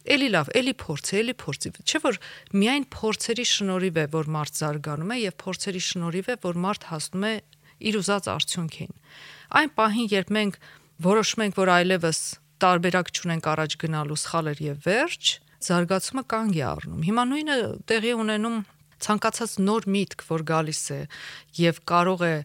Էլի 0.10 0.28
լավ, 0.32 0.50
էլի 0.56 0.74
փորձ, 0.80 1.10
էլի 1.20 1.34
փորձի։ 1.42 1.70
Չէ 1.84 2.00
որ 2.06 2.18
միայն 2.56 2.86
փորձերի 2.94 3.44
շնորհիվ 3.50 3.98
է, 4.00 4.06
որ 4.14 4.30
մարդ 4.32 4.60
զարգանում 4.60 5.12
է 5.12 5.18
եւ 5.20 5.36
փորձերի 5.44 5.82
շնորհիվ 5.90 6.30
է, 6.30 6.36
որ 6.46 6.60
մարդ 6.66 6.86
հասնում 6.90 7.26
է 7.30 7.34
իր 7.90 7.98
ուզած 8.00 8.30
արդյունքին 8.32 8.94
այն 9.60 9.72
պահին, 9.76 10.08
երբ 10.14 10.32
մենք 10.36 10.60
որոշում 11.04 11.44
ենք, 11.46 11.58
որ 11.58 11.72
այլևս 11.74 12.20
տարբերակ 12.64 13.12
չունենք 13.16 13.50
առաջ 13.54 13.76
գնալու 13.84 14.20
սխալեր 14.20 14.62
եւ 14.66 14.80
վերջ, 14.86 15.32
զարգացումը 15.70 16.24
կանգ 16.34 16.58
է 16.60 16.64
առնում։ 16.70 17.04
Հիմա 17.10 17.24
նույնը 17.30 17.58
տեղի 17.90 18.14
ունենում 18.20 18.58
ցանկացած 19.00 19.54
նոր 19.64 19.88
միտք, 19.96 20.26
որ 20.30 20.44
գալիս 20.50 20.84
է 20.96 21.02
եւ 21.60 21.80
կարող 21.90 22.26
է 22.30 22.36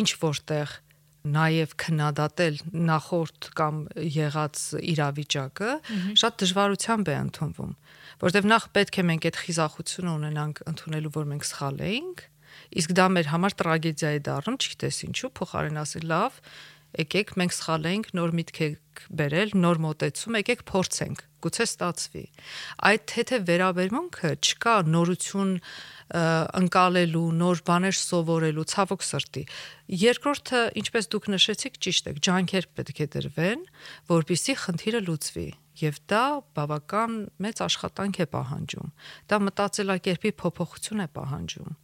ինչ 0.00 0.10
որտեղ 0.20 0.76
նաև 1.20 1.72
քննադատել 1.76 2.58
նախորդ 2.88 3.48
կամ 3.58 3.80
եղած 4.00 4.60
իրավիճակը 4.94 5.72
շատ 6.16 6.38
դժվարությամբ 6.40 7.10
է 7.12 7.16
ընդունվում 7.20 7.74
որովհետև 8.22 8.48
նախ 8.54 8.68
պետք 8.78 9.00
է 9.00 9.04
մենք 9.10 9.26
այդ 9.28 9.40
խիզախությունը 9.44 10.14
ունենանք 10.16 10.62
ընդունելու 10.72 11.12
որ 11.20 11.28
մենք 11.34 11.48
սխալ 11.50 11.82
էինք 11.90 12.24
Իսկ 12.80 12.92
դա 12.94 13.06
մեր 13.14 13.30
համար 13.30 13.54
տրագեդիա 13.60 14.10
է 14.14 14.20
դառնում, 14.26 14.58
չգիտես 14.62 14.98
ինչու, 15.08 15.30
փոխարեն 15.38 15.80
ասել 15.82 16.06
լավ, 16.10 16.38
եկեք 16.98 17.34
մենք 17.38 17.54
սխալ 17.54 17.86
ենք, 17.90 18.08
նոր 18.18 18.32
միտք 18.40 18.60
եք 18.66 19.02
բերել, 19.20 19.52
նոր 19.62 19.80
մոտեցում, 19.84 20.36
եկեք 20.40 20.62
փորձենք, 20.70 21.22
գուցե 21.44 21.66
ստացվի։ 21.70 22.24
Այդ 22.90 23.04
թեթե 23.12 23.38
վերաբերմունքը 23.50 24.32
չկա 24.40 24.74
նորություն 24.90 25.52
ընկալելու, 26.10 27.24
նոր 27.40 27.62
բաներ 27.70 27.96
սովորելու, 28.00 28.66
ցավոք 28.74 29.06
սրտի։ 29.06 29.44
Երկրորդը, 30.00 30.62
ինչպես 30.82 31.10
դուք 31.14 31.28
նշեցիք, 31.36 31.80
ճիշտ 31.86 32.10
է, 32.10 32.14
ջանքեր 32.26 32.68
պետք 32.80 33.00
է 33.00 33.08
դրվեն, 33.14 33.66
որpիսի 34.10 34.56
խնդիրը 34.66 35.02
լուծվի 35.06 35.48
եւ 35.80 35.98
դա 36.10 36.24
բավական 36.56 37.12
մեծ 37.40 37.60
աշխատանք 37.64 38.18
է 38.20 38.26
պահանջում։ 38.34 38.88
Դա 39.30 39.38
մտածելակերպի 39.46 40.32
փոփոխություն 40.42 41.04
է 41.04 41.08
պահանջում։ 41.14 41.76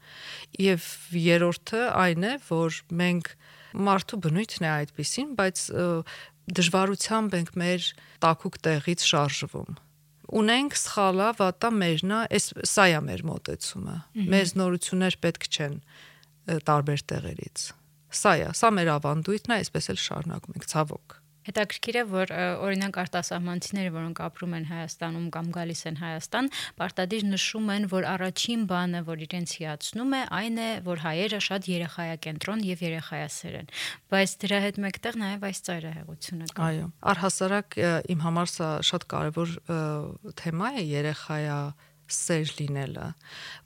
Եվ 0.67 0.89
երրորդը 1.23 1.83
այն 2.03 2.27
է, 2.27 2.33
որ 2.51 2.81
մենք 3.01 3.31
մարդու 3.75 4.21
բնույթն 4.27 4.67
է 4.67 4.71
այդպեսին, 4.77 5.33
բայց 5.41 5.65
դժվարությամբ 6.47 7.37
ենք 7.41 7.51
մեր 7.59 7.89
տակուկ 8.23 8.61
տեղից 8.67 9.07
շարժվում 9.11 9.77
ունենք 10.41 10.77
սխալա 10.79 11.29
վատա 11.39 11.71
մերնա 11.75 12.21
այս 12.35 12.49
սա 12.67 12.87
է 12.91 13.03
մեր 13.07 13.23
մոտեցումը 13.31 13.97
մեզ 14.33 14.55
նորություններ 14.59 15.19
պետք 15.23 15.47
չեն 15.51 15.77
տարբեր 16.67 17.05
տեղերից 17.13 17.67
սա 18.21 18.33
է 18.43 18.49
սա 18.59 18.73
մեր 18.79 18.91
ավանդույթն 18.97 19.55
է 19.55 19.59
այսպես 19.61 19.91
էլ 19.95 20.01
շարունակում 20.07 20.59
ենք 20.59 20.69
ցավոք 20.73 21.17
Հետաքրքիր 21.47 21.97
է, 21.97 22.03
որ 22.11 22.33
օրինակ 22.67 22.99
արտասահմանցիները, 23.03 23.93
որոնք 23.97 24.21
ապրում 24.26 24.57
են 24.57 24.67
Հայաստանում 24.71 25.26
կամ 25.37 25.50
գալիս 25.57 25.83
են 25.91 25.99
Հայաստան, 26.03 26.50
պարտադիր 26.81 27.26
նշում 27.31 27.71
են, 27.76 27.88
որ 27.93 28.09
առաջին 28.12 28.67
բանը, 28.71 29.03
որ 29.07 29.25
իրենց 29.26 29.55
հիացնում 29.61 30.17
է, 30.17 30.23
այն 30.37 30.61
է, 30.67 30.71
որ 30.87 31.03
հայերը 31.07 31.41
շատ 31.47 31.69
երեխայակենտրոն 31.71 32.65
եւ 32.67 32.85
երեխայասեր 32.87 33.59
են։ 33.62 33.71
Բայց 34.17 34.37
դրա 34.47 34.61
հետ 34.67 34.81
մեկտեղ 34.87 35.21
նաեւ 35.23 35.47
այս 35.47 35.61
ծայրահեղությունը 35.67 36.49
կա։ 36.57 36.67
Այո, 36.67 36.87
առհասարակ 37.12 37.79
իմ 38.17 38.25
համար 38.26 38.53
սա 38.57 38.71
շատ 38.91 39.07
կարևոր 39.12 39.55
թեմա 40.41 40.73
է 40.76 40.87
երեխայա 40.87 41.61
սեր 42.13 42.51
լինելը, 42.61 43.07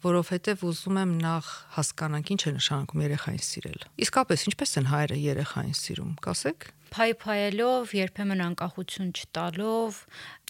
որովհետև 0.04 0.66
ուզում 0.70 1.00
եմ 1.00 1.14
նախ 1.20 1.48
հասկանանք 1.76 2.34
ինչ 2.34 2.40
է 2.40 2.52
նշանակում 2.56 3.04
երեխային 3.06 3.44
սիրել։ 3.50 3.88
Իսկապես 4.06 4.44
ինչպես 4.50 4.76
են 4.80 4.90
հայերը 4.90 5.18
երեխային 5.30 5.76
սիրում, 5.80 6.12
կասեք 6.24 6.70
փայփայելով, 6.90 7.92
երբեմն 7.94 8.40
անկախություն 8.48 9.10
չտալով, 9.14 9.98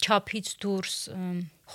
ճափից 0.01 0.47
դուրս 0.63 0.95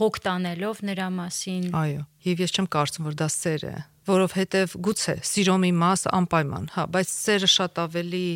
հոգ 0.01 0.19
տանելով 0.27 0.81
նրա 0.91 1.07
մասին։ 1.17 1.69
Այո, 1.71 2.03
եւ 2.27 2.43
ես 2.43 2.57
չեմ 2.57 2.69
կարծում, 2.75 3.07
որ 3.07 3.19
դա 3.23 3.29
սեր 3.37 3.67
է, 3.71 3.75
որովհետեւ 4.11 4.77
գուցե 4.87 5.17
սիրո 5.31 5.57
մի 5.63 5.73
մաս 5.87 6.07
անպայման, 6.19 6.69
հա, 6.75 6.85
բայց 6.97 7.15
սերը 7.15 7.51
շատ 7.55 7.83
ավելի 7.87 8.27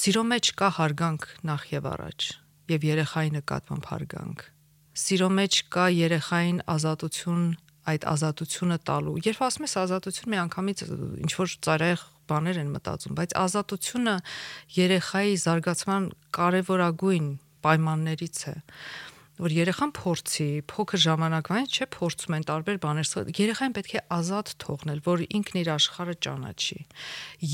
սիրո 0.00 0.24
մեջ 0.34 0.54
կա 0.60 0.70
հարգանք 0.80 1.28
նախ 1.50 1.66
եւ 1.78 1.90
առաջ 1.94 2.30
եւ 2.70 2.86
երեխայի 2.86 3.30
նկատմամբ 3.40 3.88
հարգանք։ 3.90 4.42
Սիրո 5.00 5.28
մեջ 5.40 5.60
կա 5.72 5.86
երեխային 5.96 6.62
ազատություն 6.70 7.44
այդ 7.90 8.06
ազատությունը 8.10 8.78
տալու։ 8.86 9.14
Երբ 9.24 9.44
ասում 9.46 9.66
ես 9.66 9.76
ազատություն, 9.80 10.30
մի 10.30 10.40
անգամից 10.44 10.82
ինչ 11.24 11.32
որ 11.40 11.54
ծայրահեղ 11.66 12.02
բաներ 12.30 12.58
են 12.60 12.72
մտածում, 12.74 13.14
բայց 13.18 13.36
ազատությունը 13.40 14.16
երեխայի 14.76 15.38
զարգացման 15.44 16.10
կարևորագույն 16.36 17.30
պայմաններից 17.64 18.42
է 18.50 18.54
որ 19.40 19.54
երեխան 19.56 19.92
փորձի 19.96 20.46
փոքր 20.68 21.00
ժամանակվային 21.00 21.68
չէ 21.72 21.86
փորձում 21.94 22.34
են 22.36 22.44
տարբեր 22.50 22.80
բաներ 22.84 23.12
երեխային 23.40 23.76
պետք 23.78 23.94
է 23.96 24.02
ազատ 24.16 24.52
թողնել 24.64 25.00
որ 25.06 25.22
ինքն 25.38 25.60
իր 25.62 25.70
աշխարհը 25.76 26.16
ճանաչի 26.26 26.80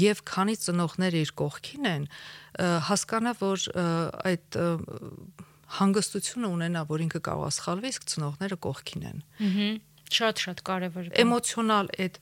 եւ 0.00 0.22
քանի 0.32 0.56
ծնողները 0.66 1.22
իր 1.26 1.32
կողքին 1.42 1.90
են 1.92 2.08
հասկանա 2.90 3.34
որ 3.42 3.68
այդ 4.32 4.58
հանգստությունը 5.80 6.48
ունենա 6.56 6.86
որ 6.90 7.04
ինքը 7.06 7.20
կարող 7.26 7.46
է 7.46 7.52
սխալվի 7.56 7.92
իսկ 7.94 8.08
ծնողները 8.12 8.58
կողքին 8.66 9.06
են 9.10 9.20
շատ-շատ 10.06 10.62
կարևոր 10.66 11.08
է։ 11.10 11.12
Էմոցիոնալ 11.22 11.88
այդ 12.04 12.18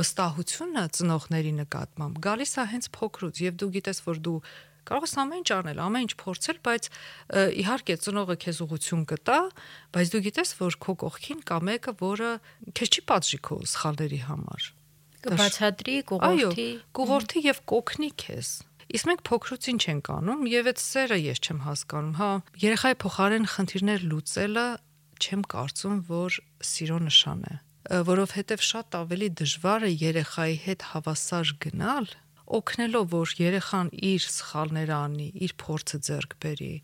վստահությունը 0.00 0.84
ծնողների 0.98 1.52
նկատմամբ 1.64 2.20
գալիս 2.26 2.52
է 2.60 2.64
հենց 2.74 2.88
փոքրուց 2.98 3.40
եւ 3.44 3.58
դու 3.62 3.70
գիտես 3.78 4.00
որ 4.04 4.20
դու 4.28 4.38
կարող 4.84 5.06
ես 5.08 5.14
ամեն 5.22 5.40
ինչ 5.40 5.50
անել, 5.56 5.78
ամեն 5.80 6.04
ինչ 6.04 6.14
փորձել, 6.20 6.58
բայց 6.68 6.88
իհարկե 7.64 7.94
ծնողը 8.04 8.36
քեզ 8.44 8.58
ուղություն 8.64 9.04
կտա, 9.14 9.38
բայց 9.96 10.12
դու 10.12 10.22
գիտես 10.28 10.50
որ 10.60 10.76
քո 10.84 10.94
կողքին 11.04 11.40
կա 11.48 11.58
մեկը, 11.68 11.94
որը 12.04 12.30
քեզ 12.76 12.92
չի 12.92 13.04
պատժի 13.08 13.38
քո 13.48 13.56
սխալների 13.72 14.20
համար։ 14.28 14.68
Կբացատրի, 15.24 15.96
կուղորթի, 16.12 16.68
կուղորթի 17.00 17.42
եւ 17.48 17.60
կօգնի 17.72 18.10
քեզ։ 18.20 18.48
Իսկ 18.94 19.08
մենք 19.10 19.22
փոքրուց 19.28 19.68
ինչ 19.72 19.82
ենք 19.94 20.10
անում 20.14 20.42
եւ 20.50 20.70
այդ 20.70 20.82
սերը 20.84 21.18
ես 21.24 21.40
չեմ 21.44 21.60
հասկանում, 21.64 22.16
հա։ 22.20 22.30
Երեխայի 22.64 22.98
փոխարեն 23.04 23.46
խնդիրներ 23.54 24.04
լուծելը 24.10 24.66
չեմ 25.24 25.42
կարծում, 25.54 25.96
որ 26.10 26.38
սիրո 26.68 26.98
նշան 27.08 27.44
է, 27.44 27.54
որովհետև 28.08 28.64
շատ 28.68 28.98
ավելի 29.00 29.28
դժվար 29.40 29.88
է 29.88 29.90
երեխայի 30.04 30.56
հետ 30.64 30.86
հավասար 30.94 31.52
գնալ, 31.64 32.08
օգնելով 32.44 33.06
որ 33.14 33.30
երեխան 33.40 33.90
իր 34.04 34.24
սխալները 34.34 34.94
անի, 34.94 35.28
իր 35.46 35.52
փորձը 35.64 35.98
ձեռք 36.08 36.34
բերի, 36.44 36.74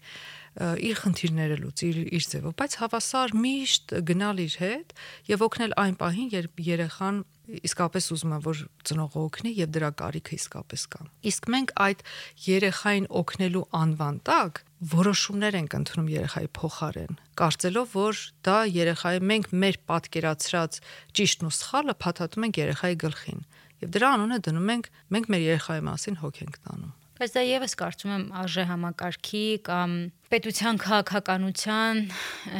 իր 0.88 0.96
խնդիրները 1.00 1.58
լուծի 1.60 1.90
իր, 1.90 1.98
իր 2.16 2.24
ձևով, 2.32 2.54
բայց 2.60 2.76
հավասար 2.80 3.34
միշտ 3.44 3.94
գնալ 4.08 4.40
իր 4.46 4.56
հետ 4.60 4.94
եւ 5.30 5.44
օգնել 5.46 5.76
այն 5.84 5.96
պահին, 6.00 6.30
երբ 6.34 6.62
երեխան 6.70 7.20
իսկապես 7.66 8.08
ուզում 8.14 8.34
է 8.36 8.38
որ 8.46 8.60
ծնողը 8.88 9.20
օգնի 9.20 9.52
եւ 9.58 9.70
դրա 9.76 9.90
կարիքը 10.00 10.36
իսկապես 10.40 10.82
կա։ 10.94 11.00
Իսկ 11.30 11.48
մենք 11.54 11.72
այդ 11.86 12.04
երեխային 12.46 13.08
օգնելու 13.20 13.64
անվան 13.80 14.20
տակ 14.30 14.60
որոշումներ 14.90 15.56
ենք 15.60 15.74
ընդունում 15.76 16.06
երեխայի 16.08 16.48
փոխարեն, 16.56 17.18
կարծելով, 17.36 17.90
որ 18.00 18.20
դա 18.48 18.56
երեխայի 18.72 19.20
մենք 19.30 19.50
մեր 19.60 19.76
պատկերացրած 19.90 20.78
ճիշտն 21.20 21.50
ու 21.50 21.56
սխալը 21.58 21.94
փաթաթում 22.00 22.46
ենք 22.48 22.60
երեխայի 22.60 22.96
գլխին։ 23.04 23.44
Եվ 23.80 23.92
դրա 23.96 24.08
անունը 24.16 24.38
դնում 24.46 24.72
ենք 24.76 24.88
մենք 25.12 25.28
մեր 25.34 25.44
երեխայի 25.50 25.84
մասին 25.90 26.18
հոգ 26.20 26.40
ենք 26.40 26.56
տանում։ 26.64 26.96
Բայց 27.20 27.32
դա 27.36 27.42
եւս 27.44 27.76
կարծում 27.76 28.12
եմ 28.16 28.24
արժե 28.40 28.64
համակարգի 28.70 29.44
կամ 29.68 29.90
պետության 30.30 30.76
քաղաքականության 30.78 32.00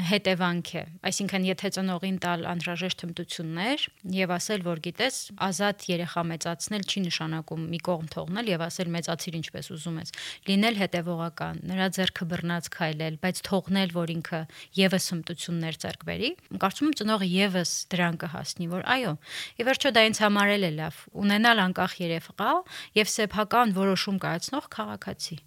հետևանք 0.09 0.71
է։ 0.75 0.81
Այսինքն, 1.07 1.45
եթե 1.47 1.69
ծնողին 1.77 2.17
տալ 2.25 2.41
անհրաժեշտ 2.51 3.05
հմտություններ 3.05 3.85
եւ 4.17 4.33
ասել, 4.35 4.65
որ 4.67 4.81
գիտես, 4.87 5.19
ազատ 5.47 5.85
երեխա 5.87 6.25
մեծացնել 6.31 6.87
չի 6.91 7.03
նշանակում 7.05 7.63
մի 7.71 7.81
կողմ 7.87 8.09
թողնել 8.11 8.51
եւ 8.51 8.65
ասել 8.67 8.91
մեծացիր 8.97 9.39
ինչպես 9.39 9.71
ուզում 9.71 10.01
ես։ 10.03 10.13
Լինել 10.51 10.81
հետևողական, 10.83 11.63
նրա 11.71 11.87
ձեռքը 11.95 12.29
բռնած 12.35 12.71
քայլել, 12.75 13.21
բայց 13.23 13.43
թողնել, 13.47 13.95
որ 14.01 14.13
ինքը 14.19 14.41
եւս 14.81 15.07
հմտություններ 15.15 15.81
ձեռք 15.87 16.05
բերի։ 16.11 16.31
Կարծում 16.59 16.91
եմ 16.91 16.99
ծնողը 16.99 17.31
եւս 17.39 17.77
դրան 17.95 18.21
կհասնի, 18.25 18.71
որ 18.75 18.83
այո, 18.99 19.15
ի 19.63 19.69
վերջո 19.71 19.95
դա 19.95 20.05
ինձ 20.11 20.23
համարել 20.27 20.67
է 20.67 20.73
լավ, 20.81 21.01
ունենալ 21.23 21.65
անկախ 21.71 21.95
երեխա 22.03 22.53
եւ 22.99 23.15
սեփական 23.15 23.79
որոշում 23.79 24.21
կայացնող 24.27 24.71
քաղաքացի 24.75 25.39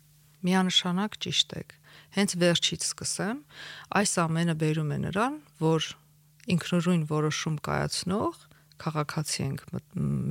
միանշանակ 0.44 1.16
ճիշտ 1.24 1.56
եք 1.60 1.80
հենց 2.18 2.36
վերջից 2.44 2.86
սկսեմ, 2.90 3.40
այս 4.00 4.12
ամենը 4.24 4.56
բերում 4.64 4.94
է 4.94 4.98
նրան, 5.08 5.40
որ 5.64 5.88
ինքնուրույն 6.54 7.04
որոշում 7.10 7.58
կայացնող 7.68 8.38
քաղաքացի 8.84 9.42
ենք 9.44 9.66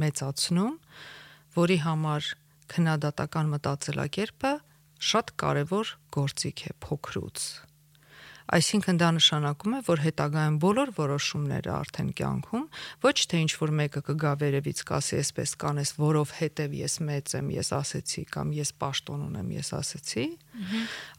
մեծացնում, 0.02 0.76
որի 1.56 1.78
համար 1.86 2.30
քննադատական 2.72 3.52
մտածելակերպը 3.56 4.52
շատ 5.12 5.34
կարևոր 5.42 5.92
գործիք 6.14 6.66
է 6.68 6.72
փոքրուց 6.86 7.46
Այսինքն 8.52 8.98
դա 8.98 9.08
նշանակում 9.16 9.74
է, 9.76 9.80
որ 9.86 10.02
հետագայում 10.02 10.56
բոլոր 10.62 10.90
որոշումները 10.96 11.70
արդեն 11.72 12.10
կյանքում 12.18 12.64
ոչ 13.06 13.14
թե 13.32 13.40
ինչ 13.42 13.52
որ 13.62 13.72
մեկը 13.78 14.02
կգա 14.08 14.32
վերևից 14.42 14.82
կասի, 14.90 15.14
այսպես 15.22 15.54
կանես, 15.62 15.92
որով 16.02 16.34
հետև 16.42 16.76
ես 16.82 16.94
մեծ 17.06 17.34
եմ, 17.38 17.52
ես 17.56 17.70
ասեցի 17.78 18.24
կամ 18.34 18.52
ես 18.58 18.70
պաշտոն 18.82 19.24
ունեմ, 19.28 19.48
ես 19.62 19.72
ասեցի, 19.78 20.26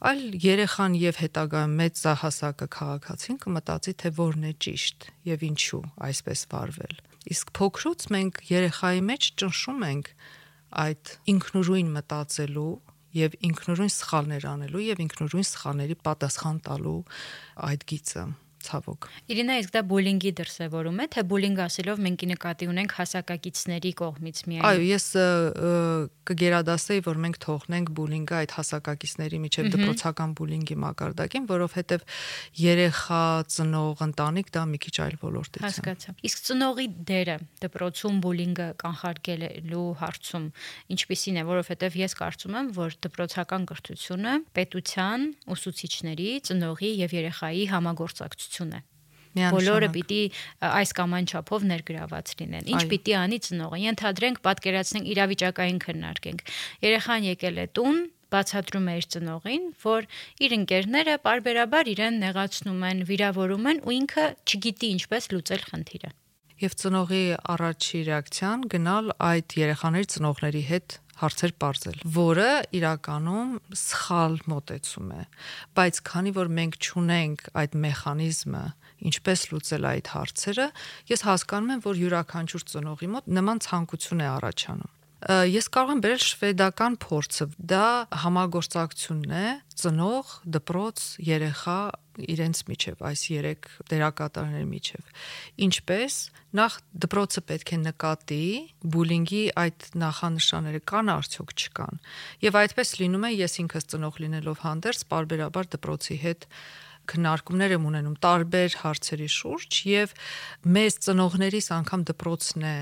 այլ 0.04 0.22
երեխան 0.44 0.98
եւ 1.00 1.20
հետագայում 1.24 1.76
մեծ 1.80 2.04
զահասակը 2.04 2.68
քաղաքացին 2.78 3.40
կմտածի, 3.44 3.94
թե 4.04 4.14
որն 4.20 4.44
է 4.44 4.54
ճիշտ 4.64 5.08
եւ 5.32 5.44
ինչու 5.48 5.84
այսպես 6.08 6.46
վարվել։ 6.54 6.96
Իսկ 7.24 7.52
փոքրուց 7.56 8.08
մենք 8.14 8.40
երեխայի 8.52 9.04
մեջ 9.08 9.28
ճնշում 9.40 9.84
ենք 9.88 10.10
այդ 10.84 11.12
ինքնուրույն 11.30 11.92
մտածելու 11.94 12.72
եւ 13.14 13.36
ինքնուրույն 13.48 13.92
սխալներ 13.94 14.46
անելու 14.50 14.84
եւ 14.84 15.02
ինքնուրույն 15.04 15.46
սխալների 15.50 15.96
պատասխան 16.06 16.58
տալու 16.68 16.96
այդ 17.70 17.86
գիծը 17.94 18.24
ցավոք։ 18.64 19.08
Իրինա, 19.34 19.54
իսկ 19.64 19.74
դա 19.74 19.82
բուլինգի 19.90 20.30
դրսևորում 20.40 20.98
է, 21.04 21.06
թե 21.14 21.24
բուլինգ 21.30 21.62
ասելով 21.64 22.02
մենք 22.04 22.24
նկատի 22.34 22.68
ունենք 22.74 22.94
հասակակիցների 22.98 23.92
կողմից 24.00 24.38
միայն։ 24.50 24.64
Այո, 24.64 24.84
ես 24.94 25.06
կգերադասեի, 26.24 27.02
որ 27.04 27.18
մենք 27.24 27.38
թողնենք 27.44 27.90
բուլինգը 27.98 28.36
այդ 28.40 28.54
հասակակիցների 28.54 29.38
միջև 29.44 29.68
դպրոցական 29.74 30.30
բուլինգի 30.38 30.76
մակարդակին, 30.84 31.48
որովհետև 31.50 32.06
երեխա, 32.64 33.24
ծնող, 33.54 34.04
ընտանիք 34.08 34.48
դա 34.54 34.62
մի 34.72 34.78
քիչ 34.84 34.94
այլ 35.04 35.16
ոլորտ 35.24 35.58
է։ 35.58 35.64
Հասկացա։ 35.64 36.14
Իսկ 36.24 36.44
ծնողի 36.48 36.86
դերը 37.10 37.36
դպրոցում 37.64 38.16
բուլինգը 38.24 38.68
կանխարգելելու 38.84 39.84
հարցում 40.00 40.46
ինչպիսին 40.94 41.36
է, 41.36 41.44
որովհետև 41.50 41.98
ես 42.00 42.16
կարծում 42.24 42.58
եմ, 42.64 42.72
որ 42.78 42.96
դպրոցական 43.04 43.68
կրթությունը 43.68 44.34
պետության, 44.56 45.28
ուսուցիչների, 45.54 46.30
ծնողի 46.48 46.90
եւ 47.04 47.16
երեխայի 47.20 47.64
համագործակցություն 47.74 48.53
ազդեցություն 48.54 48.74
է 48.78 48.82
բոլորը 49.34 49.88
պիտի 49.94 50.18
այս 50.62 50.90
կամ 50.94 51.14
այն 51.18 51.26
չափով 51.26 51.64
ներգրաված 51.66 52.32
լինեն։ 52.38 52.68
Ինչ 52.70 52.82
պիտի 52.92 53.14
անի 53.18 53.38
ծնողը։ 53.46 53.78
Ենթադրենք, 53.82 54.36
պատկերացնենք 54.46 55.08
իրավիճակային 55.10 55.80
քննարկենք։ 55.84 56.44
Երեխան 56.86 57.26
եկել 57.34 57.58
է 57.58 57.66
տուն, 57.74 57.98
բացատրում 58.34 58.86
է 58.86 58.94
իր 58.94 59.06
ծնողին, 59.14 59.64
որ 59.82 60.06
իր 60.38 60.54
ընկերները 60.54 61.14
parberabar 61.26 61.90
իրեն 61.90 62.20
նեղացնում 62.22 62.86
են, 62.94 63.02
վիրավորում 63.10 63.68
են 63.74 63.82
ու 63.82 63.94
ինքը 63.98 64.26
չգիտի 64.46 64.90
ինչպես 64.94 65.28
լուծել 65.34 65.66
խնդիրը։ 65.74 66.10
Եվ 66.64 66.74
ծնողի 66.78 67.24
առաջի 67.54 68.00
ռեակցիան 68.06 68.60
գնալ 68.70 69.10
այդ 69.34 69.56
երեխաների 69.58 70.08
ծնողների 70.14 70.62
հետ 70.70 70.98
հարցեր 71.20 71.52
բարձել, 71.64 71.98
որը 72.14 72.48
իրականում 72.78 73.52
սխալ 73.80 74.36
մոտեցում 74.50 75.12
է, 75.14 75.22
բայց 75.78 76.00
քանի 76.10 76.34
որ 76.38 76.52
մենք 76.58 76.80
ճունենք 76.88 77.46
այդ 77.62 77.78
մեխանիզմը, 77.84 78.64
ինչպես 79.10 79.46
լուծել 79.52 79.88
այդ 79.94 80.12
հարցերը, 80.14 80.68
ես 81.14 81.24
հասկանում 81.28 81.72
եմ, 81.74 81.84
որ 81.84 82.02
յուրաքանչյուր 82.04 82.68
ծնողի 82.74 83.08
մոտ 83.14 83.32
նման 83.38 83.64
ցանկություն 83.68 84.24
է 84.24 84.28
առաջանում 84.34 84.93
ես 85.24 85.68
կարող 85.72 85.92
եմ 85.94 86.00
բերել 86.04 86.20
շվեդական 86.20 86.96
փորձը։ 87.00 87.44
Դա 87.72 87.86
համագործակցությունն 88.24 89.32
է 89.32 89.46
ծնող, 89.80 90.32
դպրոց, 90.56 91.04
երեխա 91.24 91.78
իրենց 92.34 92.60
միջև, 92.68 93.00
այս 93.08 93.22
երեք 93.32 93.68
դերակատարների 93.90 94.66
միջև։ 94.68 95.08
Ինչպես 95.64 96.18
նախ 96.60 96.76
դպրոցը 97.04 97.42
պետք 97.48 97.72
է 97.74 97.78
նկատի 97.88 98.44
բուլինգի 98.94 99.42
այդ 99.64 99.88
նախանշանները 100.04 100.82
կան 100.92 101.12
արդյոք 101.14 101.54
չկան։ 101.58 102.00
Եվ 102.44 102.60
այդպես 102.62 102.94
լինում 103.00 103.24
է, 103.24 103.30
ես 103.40 103.58
ինքս 103.64 103.90
ծնող 103.94 104.20
լինելով 104.24 104.62
հանդերձ, 104.68 105.04
բարբերաբար 105.10 105.70
դպրոցի 105.74 106.18
հետ 106.22 106.48
քննարկումներ 107.04 107.74
եմ 107.74 107.88
ունենում 107.90 108.14
տարբեր 108.24 108.76
հարցերի 108.80 109.26
շուրջ 109.34 109.80
եւ 109.90 110.14
մեծ 110.76 110.94
ծնողներիս 111.04 111.66
անգամ 111.76 112.04
դպրոցն 112.10 112.64
է 112.64 112.76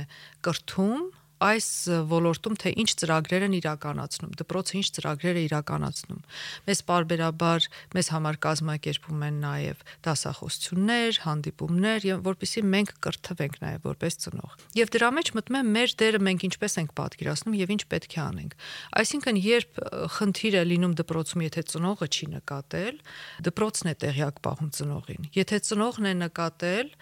կրթում 0.47 1.03
այս 1.43 1.67
ոլորտում 2.11 2.57
թե 2.63 2.73
ինչ 2.83 2.91
ծրագրեր 3.03 3.47
են 3.49 3.57
իրականացնում, 3.59 4.35
դպրոցը 4.41 4.75
ինչ 4.79 4.87
ծրագրեր 4.97 5.39
է 5.41 5.43
իրականացնում։ 5.49 6.21
Մեզ 6.69 6.83
parberabar 6.89 7.67
մեզ 7.97 8.11
համար 8.15 8.39
կազմակերպում 8.47 9.25
են 9.29 9.41
նաև 9.43 9.83
դասախոսություններ, 10.07 11.21
հանդիպումներ, 11.27 12.07
եւ 12.13 12.23
որpիսի 12.29 12.65
մենք 12.73 12.93
կրթվենք 13.03 13.59
նաև 13.63 13.87
որպես 13.91 14.19
ծնող։ 14.23 14.57
Եվ 14.79 14.93
դրա 14.97 15.09
մեջ 15.19 15.33
մտնում 15.37 15.59
է 15.59 15.63
մեր 15.73 15.95
դերը 16.03 16.21
մենք 16.23 16.47
ինչպես 16.53 16.79
ենք 16.83 16.95
պատկերացնում 17.03 17.59
եւ 17.63 17.73
ինչ 17.73 17.83
պետք 17.93 18.13
է 18.13 18.21
անենք։ 18.23 18.57
Այսինքն, 19.03 19.41
երբ 19.43 19.83
խնդիր 20.17 20.55
է 20.57 20.65
լինում 20.73 20.95
դպրոցում, 21.03 21.45
եթե 21.49 21.63
ծնողը 21.73 22.09
չի 22.13 22.27
նկատել, 22.33 23.01
դպրոցն 23.49 23.93
է 23.93 23.95
տեղյակ 24.03 24.41
պահում 24.47 24.71
ծնողին։ 24.79 25.29
Եթե 25.37 25.61
ծնողն 25.69 26.09
է 26.09 26.15
նկատել, 26.23 26.93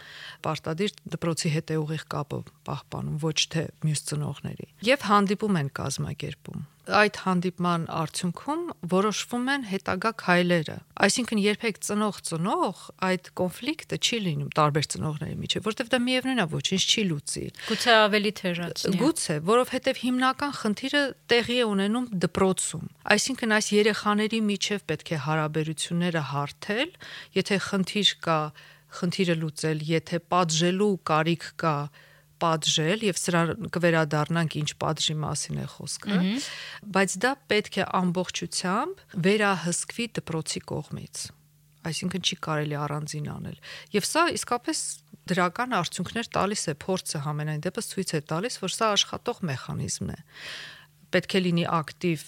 պարտադիր 0.47 0.97
դպրոցի 1.15 1.53
հետ 1.57 1.71
է 1.71 1.79
ուղիղ 1.81 2.05
կապը 2.15 2.41
պահպանում, 2.71 3.17
ոչ 3.25 3.39
թե 3.55 3.63
մյուս 3.85 4.03
ծնողների։ 4.31 4.69
Եվ 4.87 5.07
հանդիպում 5.11 5.59
են 5.61 5.73
կազմակերպում 5.77 6.69
այդ 6.91 7.19
հանդիպման 7.23 7.83
արդյունքում 7.95 8.63
որոշվում 8.91 9.49
են 9.53 9.65
հետագա 9.71 10.11
քայլերը։ 10.23 10.77
Այսինքն 11.07 11.41
երբեք 11.45 11.77
ծնող-ծնող 11.87 12.81
այդ 13.07 13.31
կոնֆլիկտը 13.41 13.99
չի 14.01 14.19
լինում 14.25 14.51
տարբեր 14.59 14.89
ծնողների 14.95 15.37
միջև, 15.45 15.67
որտեղ 15.71 15.91
դա 15.93 16.01
միևնույնն 16.07 16.43
է, 16.43 16.47
ոչինչ 16.57 16.83
չի 16.91 17.05
լուծի։ 17.11 17.45
Գուցե 17.69 17.95
ավելի 18.01 18.33
թերացնի։ 18.41 19.01
Գուցե, 19.05 19.37
որովհետև 19.51 20.03
հիմնական 20.03 20.53
խնդիրը 20.61 21.05
տեղի 21.31 21.57
է 21.61 21.65
ունենում 21.71 22.11
դպրոցում։ 22.27 22.85
Այսինքն 23.15 23.57
այս 23.61 23.71
երեխաների 23.77 24.41
միջև 24.51 24.85
պետք 24.91 25.15
է 25.15 25.23
հարաբերությունները 25.31 26.23
հարթել, 26.35 26.95
եթե 27.39 27.61
խնդիր 27.71 28.15
կա, 28.27 28.41
խնդիրը 28.91 29.35
լուծել, 29.41 29.83
եթե 29.87 30.19
պատժելու 30.35 30.95
կարիք 31.07 31.45
կա, 31.63 31.77
պատժել 32.45 33.05
եւ 33.09 33.21
սրա 33.21 33.43
կվերադառնանք 33.77 34.57
ինչ 34.61 34.71
պատժի 34.85 35.17
մասին 35.25 35.61
է 35.61 35.67
խոսքը 35.75 36.21
բայց 36.97 37.19
դա 37.25 37.35
պետք 37.53 37.79
է 37.81 37.87
ամբողջությամբ 38.01 39.05
վերահսկվի 39.27 40.09
դպրոցի 40.21 40.65
կողմից 40.73 41.23
այսինքն 41.91 42.27
չի 42.29 42.37
կարելի 42.45 42.77
առանձին 42.81 43.31
անել 43.35 43.63
եւ 43.97 44.09
սա 44.11 44.25
իսկապես 44.37 44.83
դրական 45.31 45.73
արդյունքներ 45.79 46.29
տալիս 46.35 46.65
է 46.71 46.75
փորձը 46.85 47.23
համենայն 47.25 47.65
դեպս 47.65 47.89
ցույց 47.95 48.13
է 48.19 48.21
տալիս 48.33 48.59
որ 48.61 48.75
սա 48.77 48.91
աշխատող 48.97 49.41
մեխանիզմ 49.51 50.13
է 50.13 50.19
պետք 51.15 51.35
է 51.35 51.41
լինի 51.47 51.65
ակտիվ 51.75 52.25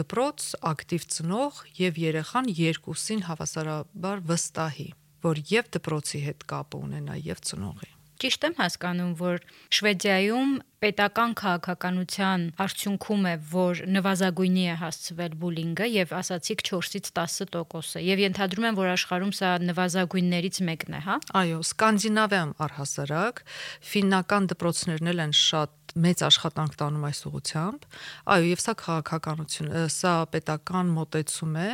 դպրոց, 0.00 0.48
ակտիվ 0.70 1.06
ծնող 1.14 1.60
եւ 1.78 2.00
երեխան 2.04 2.50
երկուսին 2.58 3.24
հավասարաբար 3.30 4.22
վստահի, 4.28 4.88
որ 5.24 5.42
եւ 5.54 5.72
դպրոցի 5.78 6.20
հետ 6.26 6.44
կապ 6.52 6.76
ունենա 6.80 7.16
եւ 7.30 7.40
ծնողի։ 7.48 7.90
Ճիշտ 8.20 8.46
եմ 8.50 8.56
հասկանում, 8.60 9.12
որ 9.20 9.40
Շվեդիայում 9.76 10.50
պետական 10.80 11.34
քաղաքականության 11.40 12.44
արդյունքում 12.64 13.26
է, 13.30 13.34
որ 13.52 13.82
նվազագույնի 13.96 14.64
է 14.72 14.76
հասցվել 14.80 15.34
բուլինգը 15.42 15.88
եւ 15.94 16.14
ասացիք 16.20 16.64
4-ից 16.70 17.10
10% 17.20 18.00
է 18.00 18.04
եւ 18.06 18.22
ենթադրում 18.24 18.68
եմ, 18.70 18.78
որ 18.80 18.92
աշխարհում 18.94 19.34
սա 19.40 19.50
նվազագույններից 19.70 20.62
մեկն 20.70 20.96
է, 20.96 21.02
հա? 21.08 21.18
Այո, 21.40 21.58
Սկանդինավիայում 21.70 22.54
առհասարակ 22.64 23.44
ֆիննական 23.90 24.48
դպրոցներն 24.54 25.12
են 25.20 25.36
շատ 25.40 25.76
մեծ 25.98 26.22
աշխատանք 26.28 26.76
տանում 26.78 27.04
այս 27.08 27.20
ուղությամբ։ 27.30 27.86
Այո, 28.30 28.46
եւ 28.46 28.60
սա 28.62 28.74
քաղաքականություն, 28.84 29.70
սա 29.90 30.14
պետական 30.30 30.92
մոտեցում 30.94 31.56
է, 31.58 31.68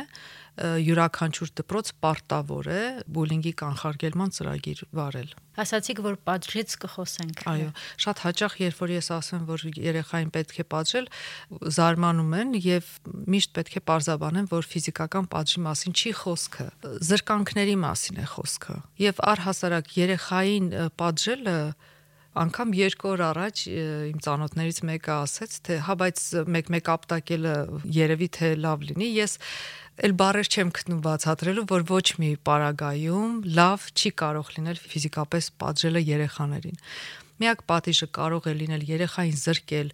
յուրաքանչյուր 0.57 1.49
դպրոց 1.59 1.89
պարտավոր 2.01 2.67
է 2.73 2.81
բուլինգի 3.13 3.51
կանխարգելման 3.61 4.31
ծրագիր 4.37 4.79
վարել։ 4.97 5.35
Ասացիք, 5.61 6.01
որ 6.05 6.17
պատժից 6.25 6.73
կխոսենք։ 6.81 7.43
Այո, 7.51 7.69
շատ 8.05 8.23
հաճախ 8.25 8.57
երբ 8.63 8.81
որ 8.81 8.93
ես 8.97 9.09
ասեմ, 9.17 9.43
որ 9.47 9.65
երեխային 9.87 10.31
պետք 10.35 10.61
է 10.61 10.65
պատժել, 10.73 11.09
զարմանում 11.77 12.37
են 12.41 12.55
եւ 12.67 12.91
միշտ 13.33 13.53
պետք 13.57 13.77
է 13.77 13.83
parzabanեն, 13.91 14.49
որ 14.51 14.69
ֆիզիկական 14.73 15.29
պատժի 15.33 15.63
մասին 15.67 15.97
չի 15.97 16.13
խոսքը, 16.21 16.67
զրկանքների 17.07 17.75
մասին 17.87 18.23
է 18.23 18.27
խոսքը։ 18.37 18.79
Եվ 19.07 19.21
առհասարակ 19.33 19.93
երեխային 19.97 20.73
պատժելը 20.97 21.59
անգամ 22.37 22.73
երկու 22.77 23.09
օր 23.15 23.21
առաջ 23.27 23.61
իմ 24.11 24.21
ծանոթներից 24.23 24.79
մեկը 24.89 25.13
ասեց, 25.15 25.55
թե 25.67 25.77
հա 25.87 25.95
բայց 26.01 26.23
մեկ-մեկ 26.55 26.89
ապտակելը 26.93 27.53
երևի 27.97 28.29
թե 28.37 28.51
լավ 28.61 28.85
լինի։ 28.91 29.07
Ես 29.17 29.37
էլ 30.07 30.13
բարեր 30.21 30.49
չեմ 30.53 30.73
գտնում 30.77 30.99
բացատրելու, 31.07 31.65
որ 31.71 31.85
ոչ 31.89 32.07
մի 32.21 32.31
պարագայում 32.47 33.37
լավ 33.57 33.87
չի 33.97 34.11
կարող 34.21 34.51
լինել 34.57 34.81
ֆիզիկապես 34.83 35.49
պատժելը 35.63 36.03
երեխաներին։ 36.11 36.81
Միակ 37.41 37.63
պատիժը 37.69 38.07
կարող 38.17 38.49
է 38.51 38.53
լինել 38.61 38.87
երեխային 38.91 39.39
զրկել 39.43 39.91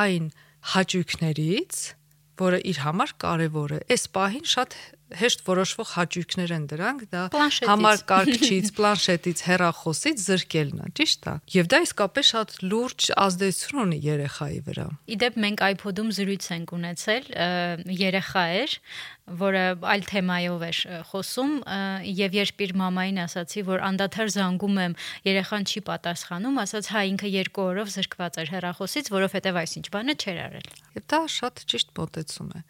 այն 0.00 0.30
հաճույքներից, 0.74 1.80
որը 2.40 2.58
իր 2.70 2.80
համար 2.84 3.12
կարևոր 3.20 3.76
է։ 3.76 3.80
Այս 3.90 4.04
պահին 4.16 4.48
շատ 4.48 4.76
հեշտ 5.20 5.42
որոշվող 5.46 5.88
հաճույքներ 5.96 6.52
են 6.54 6.66
դրանք, 6.70 7.02
դա 7.10 7.22
համարկարգչից, 7.66 8.70
պլանշետից, 8.76 9.42
հեռախոսից 9.48 10.24
զրկելն 10.26 10.82
է, 10.84 10.90
ճիշտ 11.00 11.28
է։ 11.30 11.34
Եվ 11.56 11.70
դա 11.72 11.80
իսկապես 11.86 12.30
շատ 12.30 12.54
լուրջ 12.70 13.08
ազդեցություն 13.24 13.82
ունի 13.84 13.98
երեխայի 14.06 14.60
վրա։ 14.70 14.86
Իդեպ 15.16 15.40
մենք 15.46 15.64
iPod-ում 15.70 16.12
զրույց 16.20 16.48
ենք 16.56 16.74
ունեցել, 16.78 17.30
երեխա 18.00 18.44
էր, 18.60 18.76
որը 19.40 19.64
այլ 19.92 20.04
թեմայով 20.10 20.62
էր 20.66 20.78
խոսում 21.10 21.52
եւ 22.20 22.36
երբ 22.38 22.64
իր 22.66 22.72
մամային 22.80 23.20
ասացի, 23.24 23.64
որ 23.68 23.84
անդադար 23.90 24.32
զանգում 24.34 24.80
եմ, 24.84 24.96
երեխան 25.28 25.66
չի 25.70 25.82
պատասխանում, 25.90 26.60
ասաց 26.64 26.90
հա 26.94 27.02
ինքը 27.10 27.32
երկու 27.34 27.66
օրով 27.70 27.92
զրկված 27.94 28.40
էր 28.40 28.52
հեռախոսից, 28.54 29.12
որովհետեւ 29.14 29.60
այսինչ 29.60 29.86
բանը 29.94 30.16
չէր 30.20 30.40
արել։ 30.46 30.70
Եվ 31.00 31.06
դա 31.10 31.20
շատ 31.36 31.62
ճիշտ 31.70 31.94
մոտեցում 32.00 32.50
է։ 32.50 32.64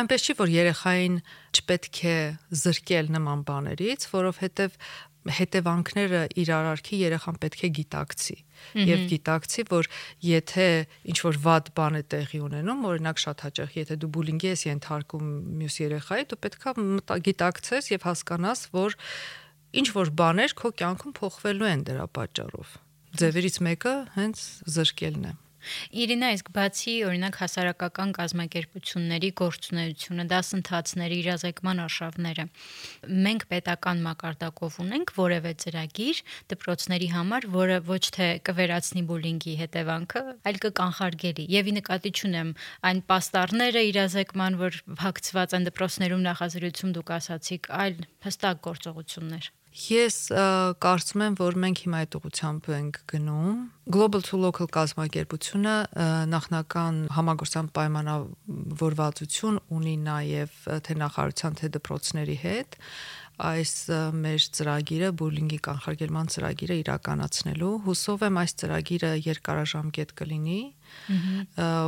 Այնպես 0.00 0.26
չի, 0.26 0.36
որ 0.40 0.54
երեխային 0.56 1.20
չպետք 1.56 2.00
է 2.06 2.18
զրկել 2.62 3.12
նման 3.16 3.44
բաներից, 3.46 4.08
որովհետեւ 4.16 4.80
հետևանքները 5.36 6.20
իր 6.42 6.50
արարքի 6.56 6.98
երեխան 7.02 7.38
պետք 7.42 7.62
է 7.66 7.70
գիտակցի 7.78 8.36
եւ 8.86 9.04
գիտակցի 9.12 9.64
որ 9.70 9.88
եթե 10.26 10.68
ինչ 11.12 11.16
որ 11.26 11.38
վատ 11.46 11.70
բան 11.78 11.98
է 12.00 12.02
տեղի 12.14 12.40
ունենում 12.46 12.84
օրինակ 12.90 13.22
շատ 13.24 13.44
հաճախ 13.46 13.76
եթե 13.80 13.98
դու 14.02 14.10
բուլինգի 14.16 14.50
ես 14.52 14.66
ենթարկում 14.66 15.32
մյուս 15.62 15.78
երեխայի 15.86 16.28
դու 16.32 16.40
պետքա 16.46 16.76
գիտակցես 17.30 17.90
եւ 17.96 18.06
հասկանաս 18.10 18.66
որ 18.76 18.98
ինչ 19.76 19.88
որ 19.96 20.12
բաներ 20.20 20.56
քո 20.56 20.72
կյանքում 20.82 21.16
փոխվելու 21.20 21.72
են 21.72 21.82
դրա 21.90 22.06
պատճառով 22.16 22.76
ձևերից 23.16 23.58
մեկը 23.66 23.96
հենց 24.16 24.46
զրկելն 24.76 25.26
է 25.32 25.34
Իրինա, 26.02 26.30
իսկ 26.36 26.50
բացի 26.56 26.94
օրինակ 27.06 27.38
հասարակական 27.42 28.14
կազմակերպությունների 28.16 29.30
գործունեությունը, 29.40 30.26
դասընթացների 30.32 31.18
իրազեկման 31.22 31.82
արշավները, 31.86 32.46
մենք 33.26 33.46
պետական 33.52 34.02
մակարդակով 34.06 34.78
ունենք 34.86 35.14
որևէ 35.16 35.52
ծրագիր 35.66 36.22
դպրոցների 36.52 37.08
համար, 37.16 37.48
որը 37.56 37.78
ոչ 37.90 38.02
թե 38.16 38.28
կվերացնի 38.46 39.02
բուլինգի 39.10 39.54
հետևանքը, 39.62 40.24
այլ 40.46 40.60
կկանխարգելի։ 40.66 41.48
Եվ 41.56 41.70
ի 41.70 41.76
նկատի 41.80 42.14
ունեմ 42.26 42.50
այն 42.90 43.02
պաստառները 43.10 43.82
իրազեկման, 43.90 44.58
որ 44.62 44.80
հակցված 45.02 45.56
են 45.58 45.68
դպրոցներում 45.70 46.26
նախազրույցում 46.26 46.96
դուք 46.96 47.14
ասացիք, 47.16 47.70
այլ 47.82 48.02
հստակ 48.26 48.62
գործողություններ։ 48.66 49.52
Ես 49.76 50.14
կարծում 50.80 51.22
եմ, 51.26 51.34
որ 51.36 51.56
մենք 51.60 51.80
հիմա 51.84 51.98
այդ 52.04 52.14
ուղությամբ 52.16 52.68
ենք 52.76 53.00
գնում։ 53.12 53.56
Global 53.92 54.22
to 54.24 54.38
Local 54.40 54.70
կազմակերպությունը 54.72 55.74
նախնական 56.32 57.02
համագործական 57.12 57.68
պայմանավորվածություն 57.76 59.60
ունի 59.76 59.94
նաև 60.06 60.56
թե 60.88 60.96
նախարարության 61.02 61.60
թե 61.60 61.70
դպրոցների 61.76 62.38
հետ 62.46 62.80
այս 63.36 63.72
մեր 64.16 64.44
ծրագիրը 64.56 65.08
բուլինգի 65.20 65.58
կանխարգելման 65.66 66.30
ծրագիրը 66.32 66.76
իրականացնելու 66.80 67.72
հուսով 67.84 68.24
եմ 68.26 68.38
այս 68.42 68.54
ծրագիրը 68.62 69.10
երկարաժամկետ 69.26 70.14
կլինի 70.20 70.60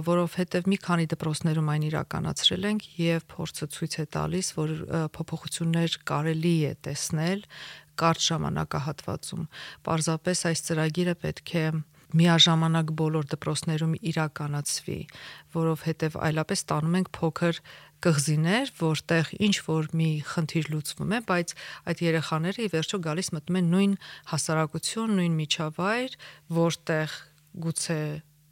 որովհետև 0.08 0.68
մի 0.68 0.78
քանի 0.84 1.08
դպրոցներում 1.14 1.70
այն 1.72 1.86
իրականացրել 1.88 2.68
ենք 2.68 2.88
եւ 3.00 3.26
փորձը 3.32 3.68
ցույց 3.78 3.96
է 3.98 4.06
տալիս 4.18 4.48
որ 4.58 4.74
փոփոխություններ 5.16 5.98
կարելի 6.12 6.56
է 6.68 6.72
տեսնել 6.84 7.46
կարճ 7.98 8.26
ժամանակահատվածում 8.28 9.48
պարզապես 9.88 10.44
այս 10.52 10.66
ծրագիրը 10.68 11.16
պետք 11.24 11.54
է 11.58 11.64
միաժամանակ 12.16 12.92
բոլոր 12.98 13.26
դպրոցներում 13.32 13.94
իրականացվի, 14.10 15.00
որովհետև 15.58 16.16
այլապես 16.28 16.62
տանում 16.70 16.96
ենք 16.98 17.10
փոքր 17.18 17.60
կղզիներ, 18.06 18.72
որտեղ 18.78 19.32
ինչ 19.48 19.56
որ 19.68 19.90
մի 19.98 20.10
խնդիր 20.30 20.70
լուծվում 20.72 21.12
է, 21.18 21.20
բայց 21.28 21.54
այդ 21.92 22.02
երեխաները 22.08 22.64
ի 22.64 22.70
վերջո 22.74 23.00
գալիս 23.08 23.30
մտնում 23.34 23.58
են 23.58 23.70
նույն 23.74 23.94
հասարակություն, 24.32 25.14
նույն 25.18 25.38
միջավայր, 25.42 26.16
որտեղ 26.58 27.18
գուցե 27.68 28.00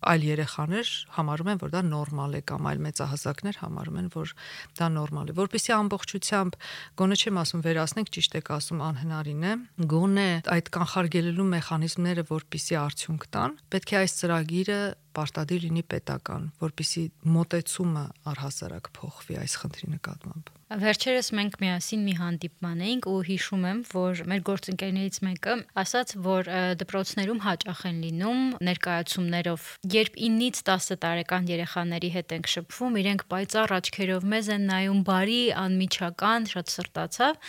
այլ 0.07 0.25
երեխաներ 0.27 0.91
համարում 1.17 1.51
են, 1.53 1.61
որ 1.63 1.73
դա 1.73 1.81
նորմալ 1.87 2.37
է 2.37 2.41
կամ 2.51 2.69
այլ 2.71 2.83
մեծահասակներ 2.87 3.59
համարում 3.63 3.99
են, 4.01 4.11
որ 4.17 4.35
դա 4.81 4.89
նորմալ 4.97 5.31
է։ 5.33 5.37
Որպեսզի 5.41 5.73
ամբողջությամբ 5.77 6.59
գոնե 7.01 7.17
չեմ 7.17 7.41
ասում 7.43 7.65
վերացնենք, 7.67 8.13
ճիշտ 8.17 8.37
եք 8.41 8.51
ասում 8.57 8.85
անհնարին 8.87 9.47
է, 9.47 9.55
գոնե 9.95 10.29
այդ 10.57 10.71
կանխարգելելու 10.77 11.49
մեխանիզմները, 11.57 12.27
որպեսզի 12.33 12.79
արդյունք 12.83 13.27
տան, 13.37 13.57
պետք 13.73 13.95
է 13.97 13.99
այս 14.03 14.17
ծրագիրը 14.21 14.81
պարտադիր 15.17 15.67
լինի 15.67 15.87
պետական, 15.97 16.51
որpիսի 16.61 17.07
մոտեցումը 17.37 18.05
առհասարակ 18.35 18.93
փոխվի 19.01 19.41
այս 19.47 19.59
խնդրի 19.63 19.93
նկատմամբ։ 19.97 20.56
Վերջերս 20.67 21.29
մենք 21.39 21.57
միասին 21.63 22.01
մի 22.03 22.13
հանդիպման 22.19 22.81
էինք 22.83 23.05
ու 23.07 23.19
հիշում 23.29 23.67
եմ, 23.71 23.83
որ 23.87 24.23
մեր 24.33 24.41
գործընկերներից 24.49 25.19
մեկը 25.23 25.55
ասաց, 25.79 26.15
որ 26.27 26.51
դպրոցներում 26.81 27.43
հաճախ 27.45 27.83
են 27.87 28.01
լինում 28.03 28.41
ներկայացումներով, 28.67 29.69
երբ 29.95 30.19
9-ից 30.27 30.63
10 30.67 30.99
տարեկան 31.07 31.47
երեխաների 31.55 32.11
հետ 32.17 32.35
ենք 32.35 32.51
շփվում, 32.57 32.99
իրենք 33.07 33.25
պայծառ 33.31 33.77
աչքերով 33.79 34.27
մեզ 34.35 34.51
են 34.57 34.67
նայում 34.75 35.05
բարի, 35.07 35.43
անմիջական, 35.63 36.51
շատ 36.51 36.75
սրտացավ 36.75 37.41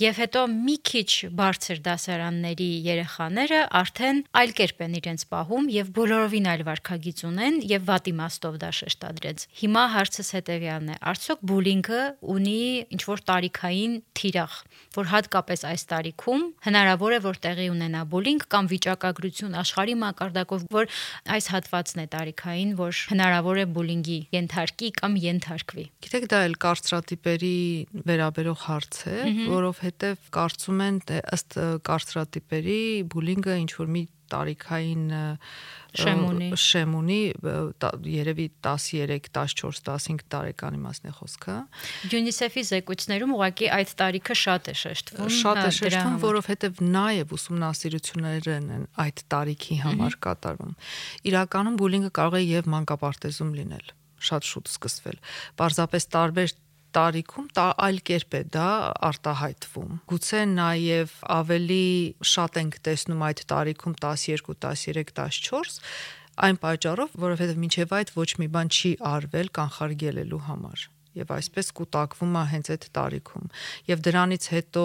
Եվ 0.00 0.16
հետո 0.16 0.42
մի 0.48 0.74
քիչ 0.88 1.08
բարձր 1.36 1.80
դասարանների 1.84 2.68
երեխաները 2.86 3.56
արդեն 3.80 4.20
այլ 4.40 4.52
կերպ 4.56 4.78
են 4.86 4.94
իրենց 4.96 5.24
պահում 5.28 5.66
եւ 5.74 5.90
բոլորովին 5.98 6.46
այլ 6.48 6.62
վարքագիծ 6.68 7.18
ունեն 7.28 7.58
եւ 7.68 7.84
վատ 7.90 8.08
իմաստով 8.08 8.56
դա 8.62 8.70
շեշտադրեց։ 8.78 9.44
Հիմա 9.60 9.82
հարցս 9.92 10.30
հետեւյալն 10.36 10.88
է. 10.88 10.96
արդյոք 11.10 11.42
բուլինգը 11.50 12.00
ունի 12.32 12.62
ինչ 12.96 13.02
որ 13.10 13.20
տարիքային 13.28 13.92
թիրախ, 14.16 14.54
որ 14.96 15.10
հատկապես 15.12 15.60
այս 15.68 15.84
տարիքում 15.92 16.42
հնարավոր 16.64 17.12
է 17.12 17.20
որ 17.28 17.36
տեղի 17.44 17.68
ունենա 17.76 18.00
բուլինգ 18.08 18.48
կամ 18.56 18.64
վիճակագրություն 18.72 19.60
աշխարհի 19.60 19.96
մակարդակով, 20.00 20.66
որ 20.80 20.90
այս 21.36 21.50
հատվածն 21.52 22.00
է 22.00 22.06
տարիքային, 22.16 22.72
որ 22.80 23.04
հնարավոր 23.12 23.60
է 23.60 23.66
բուլինգի 23.76 24.18
ենթարկի 24.40 24.90
կամ 25.00 25.20
ենթարկվի։ 25.28 25.84
Գիտեք, 26.08 26.28
դա 26.30 26.42
էլ 26.48 26.58
կարծրատիպերի 26.64 27.56
վերաբերող 28.10 28.60
հարց 28.70 29.00
է, 29.10 29.16
որովհետեւ 29.50 29.89
որովհետև 29.90 30.30
կարծում 30.34 30.80
են 30.86 30.98
ըստ 31.34 31.58
կարծրատիպերի 31.86 32.80
բուլինգը 33.10 33.54
ինչ 33.64 33.70
որ 33.80 33.88
մի 33.90 34.02
տարիքային 34.30 35.06
շեմ 36.00 36.20
ունի 36.22 36.48
շեմ 36.62 36.92
ունի 37.00 37.18
երևի 38.14 38.46
13 38.62 39.26
14 39.26 39.82
15 39.90 40.22
տարեկան 40.30 40.76
իմաստն 40.78 41.10
է 41.10 41.14
խոսքը 41.18 41.56
UNICEF-ի 42.14 42.64
զեկույցներում 42.70 43.34
ուղղակի 43.34 43.70
այդ 43.74 43.94
տարիքը 44.02 44.36
շատ 44.44 44.70
է 44.70 44.76
շեշտվում 44.84 45.32
շատ 45.40 45.62
է 45.64 45.72
շեշտվում 45.80 46.18
որովհետև 46.22 46.82
նաև 46.94 47.34
ուսումնասիրություններն 47.40 48.72
են 48.78 48.86
այդ 49.06 49.24
տարիքի 49.34 49.80
համար 49.82 50.18
կատարվում 50.30 50.74
իրականում 51.34 51.80
բուլինգը 51.82 52.14
կարող 52.20 52.38
է 52.38 52.44
եւ 52.46 52.70
մանկապարտեզում 52.78 53.54
լինել 53.58 53.94
շատ 54.30 54.50
շուտ 54.52 54.74
սկսվել 54.78 55.22
պարզապես 55.58 56.12
տարբեր 56.14 56.58
տարիքում 56.96 57.48
դա 57.56 57.66
այլ 57.86 57.98
կերպ 58.10 58.36
է 58.38 58.42
դա 58.56 58.68
արտահայտվում։ 59.10 59.98
Գուցե 60.12 60.44
նաև 60.52 61.16
ավելի 61.38 61.88
շատ 62.34 62.60
ենք 62.62 62.78
տեսնում 62.88 63.26
այդ 63.30 63.44
տարիքում 63.54 63.98
12, 64.06 64.54
13, 64.68 65.12
14 65.50 65.82
այն 66.46 66.62
պատճառով, 66.64 67.18
որովհետև 67.26 67.60
մինչև 67.64 67.98
այդ 68.00 68.14
ոչ 68.16 68.30
մի 68.40 68.48
բան 68.54 68.72
չի 68.76 68.94
արվել 69.16 69.52
կանխարգելելու 69.60 70.46
համար 70.48 70.88
եւ 71.18 71.30
այսպես 71.34 71.70
կուտակվում 71.80 72.36
է 72.40 72.42
հենց 72.50 72.70
այդ 72.74 72.84
տարիքում 72.96 73.46
եւ 73.90 74.02
դրանից 74.06 74.44
հետո 74.54 74.84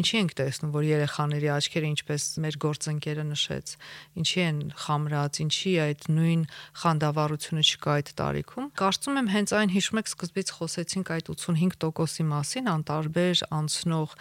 ինչի 0.00 0.16
ենք 0.20 0.32
տեսնում 0.40 0.72
որ 0.74 0.84
երեխաների 0.90 1.50
աչքերը 1.54 1.90
ինչպես 1.90 2.26
մեր 2.44 2.58
գործընկերը 2.64 3.24
նշեց 3.30 3.74
ինչի 4.20 4.40
են 4.50 4.58
խամրած 4.84 5.40
ինչի 5.46 5.74
այդ 5.84 6.08
նույն 6.10 6.42
խանդավառությունը 6.82 7.64
չկա 7.70 7.94
այդ 8.00 8.12
տարիքում 8.20 8.66
կարծում 8.80 9.20
եմ 9.20 9.30
հենց 9.30 9.54
այն 9.60 9.74
հիշում 9.76 10.00
եք 10.00 10.10
սկզբից 10.10 10.52
խոսեցինք 10.58 11.12
այդ 11.16 11.30
85%-ի 11.30 12.26
մասին 12.30 12.70
անտարբեր 12.74 13.44
անցնող 13.60 14.16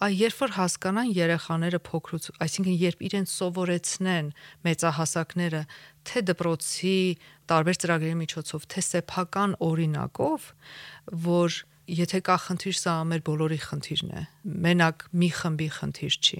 այ 0.00 0.12
երբ 0.20 0.36
որ 0.40 0.54
հասկանան 0.56 1.08
երեխաները 1.16 1.80
փոքրուց 1.90 2.28
այսինքն 2.44 2.76
երբ 2.80 3.02
իրենց 3.10 3.32
սովորեցնեն 3.40 4.30
մեծահասակները 4.68 5.62
թե 6.08 6.22
դպրոցի 6.30 6.96
տարբեր 7.50 7.80
ծրագրերի 7.82 8.18
միջոցով, 8.20 8.66
թե 8.70 8.84
սեփական 8.86 9.56
օրինակով, 9.66 10.46
որ 11.26 11.58
եթե 11.90 12.20
կա 12.26 12.36
խնդիր, 12.44 12.76
սա 12.78 12.94
մեր 13.10 13.22
բոլորի 13.26 13.58
խնդիրն 13.64 14.10
է։ 14.14 14.22
Մենակ 14.66 15.04
մի 15.20 15.28
խմբի 15.40 15.68
խնդիր 15.76 16.16
չի։ 16.20 16.38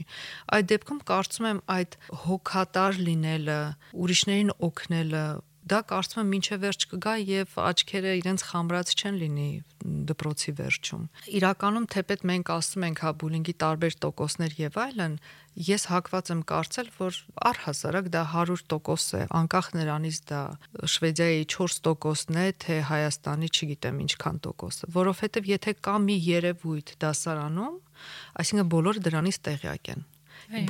Այդ 0.57 0.69
դեպքում 0.71 1.01
կարծում 1.11 1.49
եմ 1.51 1.61
այդ 1.75 1.97
հոգատար 2.25 3.01
լինելը, 3.09 3.61
ուրիշներին 4.05 4.53
օգնելը, 4.71 5.25
դա 5.69 5.79
կարծում 5.91 6.21
եմ 6.23 6.31
ինչե 6.39 6.57
վերջ 6.65 6.85
կգա 6.91 7.15
եւ 7.21 7.57
աչքերը 7.61 8.13
իրենց 8.21 8.45
խամրած 8.51 8.93
չեն 8.97 9.17
լինի 9.21 9.49
դպրոցի 10.11 10.53
վերջում։ 10.61 11.03
Իրականում 11.41 11.87
թեպետ 11.95 12.25
մենք 12.31 12.53
ասում 12.55 12.87
ենք 12.89 13.03
հա 13.05 13.13
բուլինգի 13.21 13.55
տարբեր 13.61 13.97
տոկոսներ 14.05 14.57
եւ 14.61 14.79
այլն, 14.85 15.15
ես 15.71 15.87
հակված 15.91 16.31
եմ 16.33 16.43
կարծել, 16.51 16.89
որ 16.97 17.19
առհասարակ 17.51 18.07
դա 18.15 18.23
100% 18.35 19.19
է, 19.21 19.23
անկախ 19.41 19.67
նրանից 19.77 20.21
դա 20.31 20.43
Շվեդիայի 20.95 21.43
4%-ն 21.55 22.41
է, 22.41 22.47
թե 22.65 22.79
Հայաստանի 22.91 23.51
չգիտեմ 23.51 24.01
ինչքան 24.07 24.41
տոկոսը, 24.47 24.91
որովհետեւ 24.97 25.51
եթե 25.51 25.77
կա 25.85 25.97
մի 26.07 26.17
երևույթ 26.31 26.95
դասարանում, 27.05 27.77
այսինքն 28.41 28.73
բոլորը 28.77 29.05
դրանից 29.11 29.43
տեղյակ 29.51 29.95
են 29.97 30.09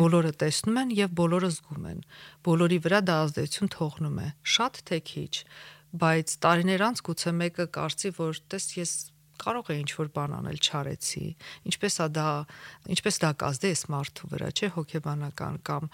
բոլորը 0.01 0.33
տեսնում 0.41 0.81
են 0.81 0.91
եւ 0.97 1.15
բոլորը 1.21 1.51
զգում 1.57 1.87
են 1.91 2.03
բոլորի 2.47 2.79
վրա 2.87 3.01
դա 3.11 3.15
ազդեցություն 3.27 3.73
թողնում 3.77 4.19
է 4.21 4.29
շատ 4.55 4.83
թե 4.91 4.99
քիչ 5.11 5.33
բայց 6.01 6.35
տարիներ 6.45 6.85
անց 6.91 7.03
գուցե 7.07 7.33
մեկը 7.41 7.67
կարծի 7.77 8.13
որ 8.21 8.43
տես 8.53 8.67
ես 8.77 8.93
կարող 9.41 9.71
է 9.73 9.77
ինչ 9.81 9.91
որ 9.97 10.09
բան 10.17 10.35
անել 10.37 10.59
չարեցի 10.61 11.25
ինչպես 11.71 11.97
է 12.05 12.07
դա 12.17 12.27
ինչպես 12.95 13.19
դա 13.25 13.31
կազդե 13.41 13.71
էս 13.75 13.83
մարդու 13.95 14.31
վրա 14.35 14.51
չէ 14.53 14.69
հոգեբանական 14.77 15.59
կամ 15.71 15.89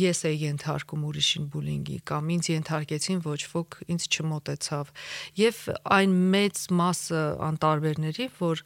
ես 0.00 0.20
էի 0.30 0.38
ենթարկում 0.44 1.06
ուրիշին 1.10 1.48
բուլինգի 1.54 1.98
կամ 2.10 2.32
ինձ 2.36 2.50
ենթարկեցին 2.52 3.24
ոչ 3.24 3.40
ոք 3.56 3.80
ինձ 3.96 4.08
չմոտեցավ 4.10 4.94
եւ 5.40 5.62
այն 5.96 6.16
մեծ 6.36 6.64
մասը 6.80 7.22
անտարբերների 7.50 8.30
որ 8.40 8.64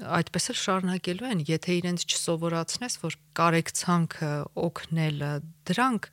այդպես 0.00 0.50
էլ 0.52 0.58
շարունակելու 0.60 1.28
են, 1.30 1.40
եթե 1.48 1.76
իրենց 1.80 2.04
չսովորացնես, 2.10 2.96
որ 3.04 3.16
կարեկցանքը, 3.40 4.32
օգնելը, 4.64 5.32
դրանք 5.70 6.08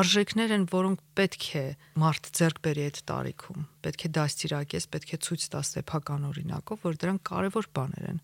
արժեքներ 0.00 0.54
են, 0.54 0.64
որոնք 0.70 1.04
պետք 1.18 1.46
է 1.60 1.64
մարդ 2.00 2.30
ձեռք 2.38 2.58
բերի 2.66 2.84
այդ 2.86 2.98
տարիքում։ 3.10 3.64
Պետք 3.86 4.04
է 4.06 4.10
դաստիարակես, 4.20 4.88
պետք 4.94 5.10
է 5.10 5.20
ցույց 5.26 5.46
տաս 5.54 5.72
սեփական 5.74 6.26
օրինակով, 6.30 6.84
որ 6.86 6.98
դրանք 7.02 7.24
կարևոր 7.30 7.70
բաներ 7.80 8.08
են։ 8.10 8.20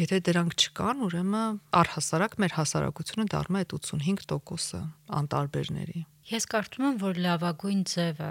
Եթե 0.00 0.18
դրանք 0.26 0.52
չկան, 0.54 1.00
ուրեմն 1.06 1.56
առհասարակ 1.80 2.34
մեր 2.42 2.52
հասարակությունը 2.58 3.24
դառնում 3.30 3.56
է 3.58 3.62
այդ 3.64 3.72
85%-ը 3.78 4.82
անտարբերների։ 5.18 6.04
Ես 6.30 6.46
կարծում 6.50 6.86
եմ, 6.90 6.98
որ 7.00 7.18
լավագույն 7.26 7.80
ձևը 7.90 8.30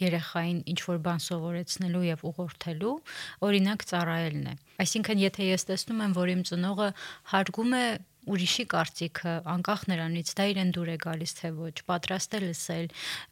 երեխային 0.00 0.58
ինչ 0.72 0.80
որ 0.88 0.98
բան 1.04 1.22
սովորեցնելու 1.24 2.04
եւ 2.08 2.24
ուղղորդելու 2.30 2.94
օրինակ 3.48 3.86
ծառայելն 3.90 4.48
է 4.50 4.56
այսինքն 4.84 5.22
եթե 5.24 5.48
ես 5.52 5.68
տեսնում 5.70 6.02
եմ 6.04 6.16
որ 6.18 6.32
իմ 6.34 6.42
ծնողը 6.50 6.88
հարգում 7.34 7.78
է 7.78 7.86
ուրիշի 8.34 8.64
կարծիքը 8.72 9.32
անկախ 9.54 9.82
նրանից 9.90 10.30
դա 10.38 10.44
իրեն 10.52 10.70
դուր 10.74 10.90
է 10.94 10.96
գալիս 11.04 11.34
թե 11.40 11.50
ոչ 11.58 11.74
պատրաստ 11.90 12.36
է 12.38 12.40
լսել 12.44 12.86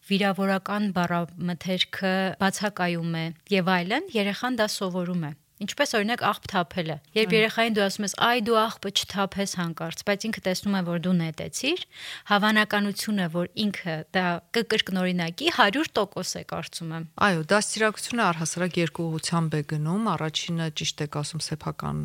վիրավորական 0.09 0.88
բառամթերքը 0.98 2.14
բացակայում 2.42 3.16
է 3.22 3.25
եւ 3.57 3.72
այլն 3.77 4.11
երեխան 4.16 4.61
դա 4.61 4.68
սովորում 4.77 5.25
է 5.31 5.33
Ինչպես 5.62 5.94
օրինակ 5.98 6.22
աղբ 6.27 6.46
թափելը։ 6.53 6.96
Երբ 7.16 7.35
երեխային 7.37 7.77
դու 7.77 7.85
ասում 7.87 8.07
ես՝ 8.07 8.14
«Այ 8.27 8.38
դու 8.46 8.57
աղբը 8.62 8.90
չթափես 8.92 9.53
հանկարծ», 9.62 10.03
բայց 10.09 10.27
ինքը 10.29 10.42
տեսնում 10.46 10.75
է, 10.75 10.83
որ 10.88 11.03
դու 11.07 11.14
նետեցիր, 11.22 11.85
հավանականությունը, 12.33 13.27
որ 13.37 13.46
ինքը 13.62 13.96
դա 14.16 14.27
կկրկնօրինակի 14.59 15.53
100% 15.59 16.40
է 16.42 16.44
կարծում 16.53 16.94
եմ։ 16.98 17.05
Այո, 17.29 17.44
դաստիարակությունը 17.53 18.25
առհասարակ 18.33 18.81
երկու 18.83 19.07
ուղությամբ 19.12 19.53
է 19.53 19.62
գնում։ 19.72 20.11
Առաջինը 20.12 20.66
ճիշտ 20.83 21.05
է 21.07 21.09
ասում 21.22 21.44
սեփական 21.46 22.03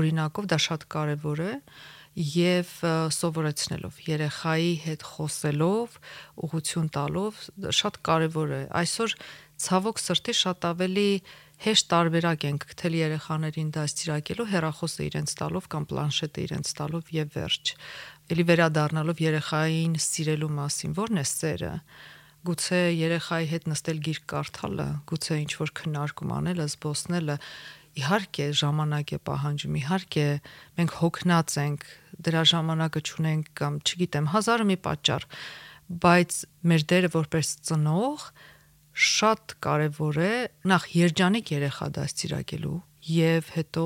օրինակով, 0.00 0.50
դա 0.50 0.58
շատ 0.60 0.86
կարևոր 0.92 1.40
է 1.40 1.52
եւ 2.20 2.70
սովորեցնելով 3.14 4.00
երեխայի 4.02 4.72
հետ 4.84 5.04
խոսելով, 5.10 5.98
ուղություն 6.46 6.88
տալով 6.96 7.38
շատ 7.80 8.00
կարեւոր 8.08 8.50
է։ 8.50 8.62
Այսօր 8.80 9.14
ցավոք 9.62 10.02
սրտի 10.02 10.34
շատ 10.40 10.66
ավելի 10.70 11.10
հեշտ 11.60 11.88
տարբերակ 11.92 12.44
ենք 12.48 12.62
գտել 12.70 12.94
երեխաներին 12.96 13.72
դաստիարակելու 13.76 14.46
հեռախոսը 14.48 15.02
իրենց 15.10 15.34
տալով 15.40 15.66
կամ 15.74 15.86
պլանշետը 15.90 16.44
իրենց 16.46 16.70
տալով 16.78 17.10
եւ 17.16 17.34
վերջ։ 17.36 17.72
Էլի 18.32 18.44
վերադառնալով 18.50 19.20
երեխային 19.24 19.98
սիրելու 20.00 20.50
մասին, 20.56 20.94
ո՞րն 20.96 21.20
է 21.20 21.24
սերը։ 21.30 21.74
Գուցե 22.48 22.80
երեխայի 22.96 23.48
հետ 23.50 23.68
նստել 23.68 23.98
գիրք 24.08 24.24
կարդալը, 24.32 24.88
գուցե 25.10 25.36
ինչ 25.44 25.52
որ 25.60 25.72
քննարկում 25.80 26.32
անելը, 26.40 26.66
զբոսնելը, 26.72 27.36
իհարկե 28.00 28.46
ժամանակ 28.60 29.12
է 29.12 29.18
պահանջում, 29.28 29.76
իհարկե 29.80 30.24
մենք 30.80 30.94
հոգնած 31.00 31.56
ենք, 31.60 31.84
դրա 32.24 32.42
ժամանակը 32.54 33.02
չունենք 33.10 33.50
կամ 33.60 33.76
չգիտեմ, 33.84 34.30
հազարը 34.32 34.66
մի 34.70 34.78
պատճառ, 34.88 35.26
բայց 35.90 36.38
մեր 36.70 36.86
դերը 36.94 37.10
որպես 37.20 37.52
ծնող 37.68 38.24
շատ 39.00 39.56
կարևոր 39.64 40.20
է 40.20 40.32
նախ 40.70 40.86
երջանիկ 41.00 41.52
երեխա 41.56 41.90
դաստիարակելու 41.96 42.78
եւ 43.10 43.50
հետո 43.56 43.84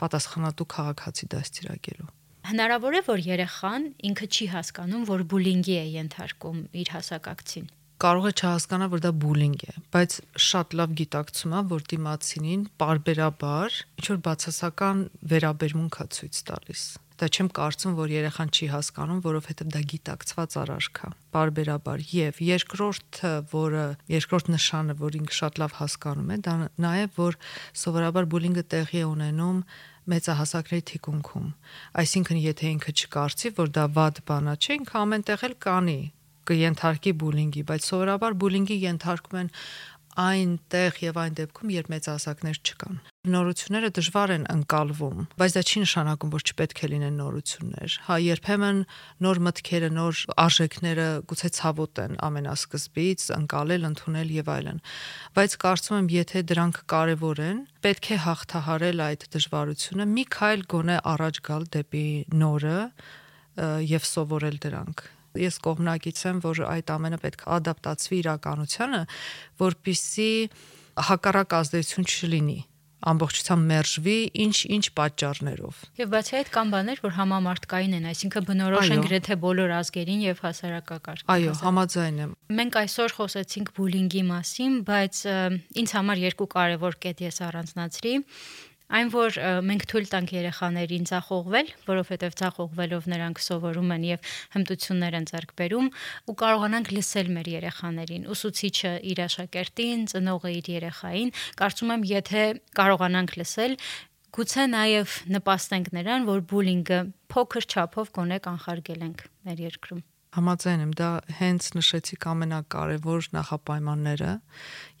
պատասխանատու 0.00 0.68
քաղաքացի 0.74 1.30
դաստիարակելու։ 1.36 2.10
Հնարավոր 2.44 2.96
է, 2.96 3.00
որ 3.06 3.20
երեխան 3.24 3.86
ինքը 4.10 4.26
չի 4.34 4.46
հասկանում, 4.54 5.04
որ 5.08 5.24
բուլինգի 5.32 5.76
է 5.80 5.84
ենթարկում 5.94 6.58
իր 6.84 6.92
հասակակցին 6.96 7.72
կարող 8.04 8.26
է 8.28 8.32
չհասկանալ, 8.34 8.90
որ 8.92 9.00
դա 9.04 9.10
բուլինգ 9.22 9.62
է, 9.64 9.74
բայց 9.94 10.16
շատ 10.44 10.74
լավ 10.80 10.94
գիտակցում 10.98 11.54
է, 11.54 11.60
որ 11.70 11.84
դիմացինին 11.92 12.64
parberabar 12.82 13.78
ինչ 14.00 14.06
որ 14.10 14.18
բացասական 14.26 15.04
վերաբերմունք 15.32 15.98
է 16.04 16.06
ցույց 16.18 16.40
տալիս։ 16.50 16.82
Դա 17.24 17.30
չեմ 17.32 17.48
կարծում, 17.56 17.92
որ 17.96 18.10
երեխան 18.12 18.50
չի 18.52 18.66
հասկանում, 18.68 19.20
որովհետև 19.24 19.68
դա 19.72 19.80
գիտակցված 19.90 20.56
արարք 20.60 20.98
է, 21.06 21.08
parberabar։ 21.32 22.02
Եվ 22.04 22.40
երկրորդը, 22.44 23.30
որը 23.48 23.84
երկրորդ 24.12 24.50
նշանը, 24.52 24.96
որ 24.98 25.16
ինքը 25.20 25.36
շատ 25.38 25.60
լավ 25.62 25.76
հասկանում 25.78 26.34
է, 26.34 26.36
դա 26.44 26.56
նա 26.84 26.90
է, 27.00 27.06
որ 27.16 27.38
սովորաբար 27.80 28.28
բուլինգը 28.34 28.64
տեղի 28.74 29.00
է 29.00 29.06
ունենում 29.14 29.64
մեծահասակների 30.12 30.84
թիկունքում։ 30.92 31.48
Այսինքն, 32.04 32.42
եթե 32.44 32.68
ինքը 32.74 32.94
չկարծի, 33.00 33.54
որ 33.56 33.72
դա 33.80 33.86
վատ 33.96 34.22
բան 34.28 34.52
է, 34.52 34.56
չէ, 34.60 34.78
ինքը 34.84 35.00
ամենտեղ 35.00 35.48
էլ 35.48 35.56
կանի, 35.64 35.98
կենթարկի 36.44 37.16
բուլինգի, 37.24 37.66
բայց 37.72 37.88
սովորաբար 37.88 38.38
բուլինգի 38.44 38.78
ենթարկում 38.84 39.40
են 39.40 39.50
այնտեղ 40.28 41.02
եւ 41.08 41.24
այն 41.24 41.40
դեպքում, 41.40 41.74
երբ 41.80 41.92
մեծահասակներ 41.96 42.64
չկան։ 42.68 43.13
Նորությունները 43.24 43.88
դժվար 43.96 44.30
են 44.34 44.42
ընկալվում, 44.52 45.20
բայց 45.40 45.54
դա 45.56 45.60
չի 45.64 45.80
նշանակում, 45.80 46.32
որ 46.34 46.42
չպետք 46.44 46.80
է 46.84 46.88
լինեն 46.92 47.14
նորություններ։ 47.20 47.94
Հա, 48.04 48.16
երբեմն 48.20 48.80
նոր 49.24 49.38
մտքերը, 49.46 49.88
նոր 49.96 50.18
արժեքները 50.44 51.06
գուցե 51.30 51.50
ցավոտ 51.56 52.02
են 52.04 52.18
ամենասկզբից, 52.28 53.24
ընկալել, 53.38 53.86
ընդունել 53.88 54.34
եւ 54.34 54.50
այլն։ 54.54 54.82
Բայց 55.40 55.56
կարծում 55.64 55.96
եմ, 56.02 56.10
եթե 56.14 56.44
դրանք 56.52 56.82
կարեւոր 56.92 57.40
են, 57.48 57.64
պետք 57.88 58.04
է 58.12 58.20
հաղթահարել 58.28 59.02
այդ 59.08 59.26
դժվարությունը, 59.32 60.08
մի 60.12 60.24
քայլ 60.36 60.66
գոնե 60.74 60.98
առաջ 61.14 61.40
գալ 61.48 61.66
դեպի 61.80 62.06
նորը 62.44 62.78
եւ 63.88 64.08
սովորել 64.12 64.60
դրանք 64.68 65.08
ես 65.34 65.56
կողմնակից 65.64 66.20
եմ, 66.28 66.36
որ 66.44 66.60
այդ 66.68 66.90
ամենը 66.94 67.18
պետք 67.24 67.40
է 67.42 67.48
ադապտացվի 67.56 68.18
իրականությանը, 68.20 69.00
որpիսի 69.64 70.28
հակառակ 71.08 71.56
ազդեցություն 71.58 72.06
չլինի 72.06 72.60
ամբողջությամբ 73.10 73.66
մերժվի 73.70 74.16
ինչ-ինչ 74.44 74.84
պատճառներով։ 74.98 75.80
Եվ 76.00 76.12
բացի 76.14 76.36
այդ 76.40 76.50
կան 76.54 76.72
բաներ, 76.74 77.02
որ 77.04 77.14
համամարտկային 77.18 77.96
են, 77.98 78.06
այսինքն 78.14 78.46
բնորոշ 78.48 78.92
են 78.94 79.04
գրեթե 79.04 79.38
բոլոր 79.44 79.74
ազգերին 79.78 80.22
եւ 80.24 80.42
հասարակակարգին։ 80.44 81.32
Այո, 81.34 81.54
համաձայն 81.64 82.20
եմ։ 82.24 82.34
Մենք 82.60 82.78
այսօր 82.84 83.16
խոսեցինք 83.18 83.72
բուլինգի 83.78 84.22
մասին, 84.34 84.78
բայց 84.88 85.24
ինձ 85.84 85.96
համար 85.98 86.22
երկու 86.24 86.48
կարևոր 86.54 86.98
կետ 87.04 87.26
ես 87.28 87.42
առանձնացրի։ 87.48 88.14
Այն 88.92 89.10
որ 89.14 89.36
մենք 89.64 89.84
թույլ 89.88 90.08
տանք 90.12 90.32
երեխաներին 90.34 91.06
ցախողվել, 91.08 91.70
որովհետև 91.88 92.34
ցախողվելով 92.40 93.06
նրանք 93.08 93.40
սովորում 93.40 93.92
են 93.96 94.04
եւ 94.10 94.32
հմտություններ 94.54 95.16
են 95.18 95.28
ձեռք 95.30 95.54
բերում 95.56 95.88
ու 96.28 96.36
կարողանանք 96.44 96.90
լսել 96.92 97.30
մեր 97.38 97.50
երեխաներին, 97.54 98.26
ուսուցիչը 98.34 98.92
իր 99.08 99.22
աշակերտին, 99.24 100.06
ծնողը 100.12 100.52
իր 100.60 100.70
երեխային, 100.74 101.34
կարծում 101.64 101.94
եմ, 101.96 102.08
եթե 102.12 102.44
կարողանանք 102.76 103.36
լսել, 103.40 103.78
գուցե 104.34 104.64
նաև 104.74 105.12
նպաստենք 105.32 105.92
նրան, 105.94 106.24
որ 106.28 106.40
բուլինգը 106.50 106.98
փոքր 107.30 107.66
չափով 107.70 108.08
կոնե 108.18 108.38
կանխարգել 108.44 109.04
ենք 109.08 109.28
մեր 109.48 109.60
երկրում։ 109.64 110.00
Համաձայն 110.34 110.80
եմ, 110.82 110.94
դա 110.98 111.10
հենց 111.38 111.66
նշեցիք 111.78 112.24
ամենակարևոր 112.32 113.28
նախապայմանները 113.36 114.32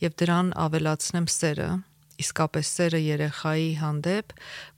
եւ 0.04 0.12
դրան 0.22 0.52
ավելացնեմ 0.64 1.26
սերը, 1.34 1.70
իսկապես 2.22 2.70
սերը 2.78 3.00
երեխայի 3.04 3.68
հանդեպ, 3.80 4.34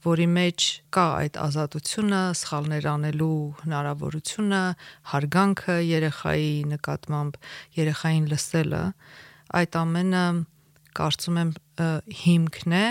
որի 0.06 0.26
մեջ 0.36 0.66
կա 0.96 1.06
այդ 1.20 1.38
ազատությունը, 1.46 2.22
սխալներ 2.40 2.88
անելու 2.92 3.38
հնարավորությունը, 3.62 4.62
հարգանքը 5.12 5.76
երեխայի 5.86 6.52
նկատմամբ, 6.72 7.40
երեխային 7.80 8.28
լսելը, 8.32 8.84
այդ 9.60 9.80
ամենը 9.82 10.24
կարծում 10.96 11.40
եմ 11.42 11.50
հիմքն 12.26 12.76
է 12.76 12.86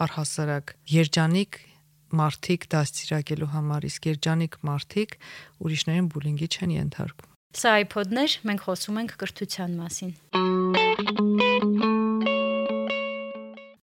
առհասարակ 0.00 0.72
երջանիկ 0.90 1.60
մարդիկ 2.20 2.66
դաստիարակելու 2.74 3.50
համար, 3.54 3.86
իսկ 3.90 4.08
երջանիկ 4.10 4.52
մարդիկ 4.66 5.10
ուրիշներին 5.66 6.10
բուլինգի 6.14 6.48
չեն 6.50 6.70
ենթարկում։ 6.80 7.30
Սա 7.60 7.70
iPod-ներ, 7.84 8.30
մենք 8.46 8.60
խոսում 8.66 9.00
ենք 9.04 9.16
կրթության 9.22 9.70
մասին։ 9.80 10.12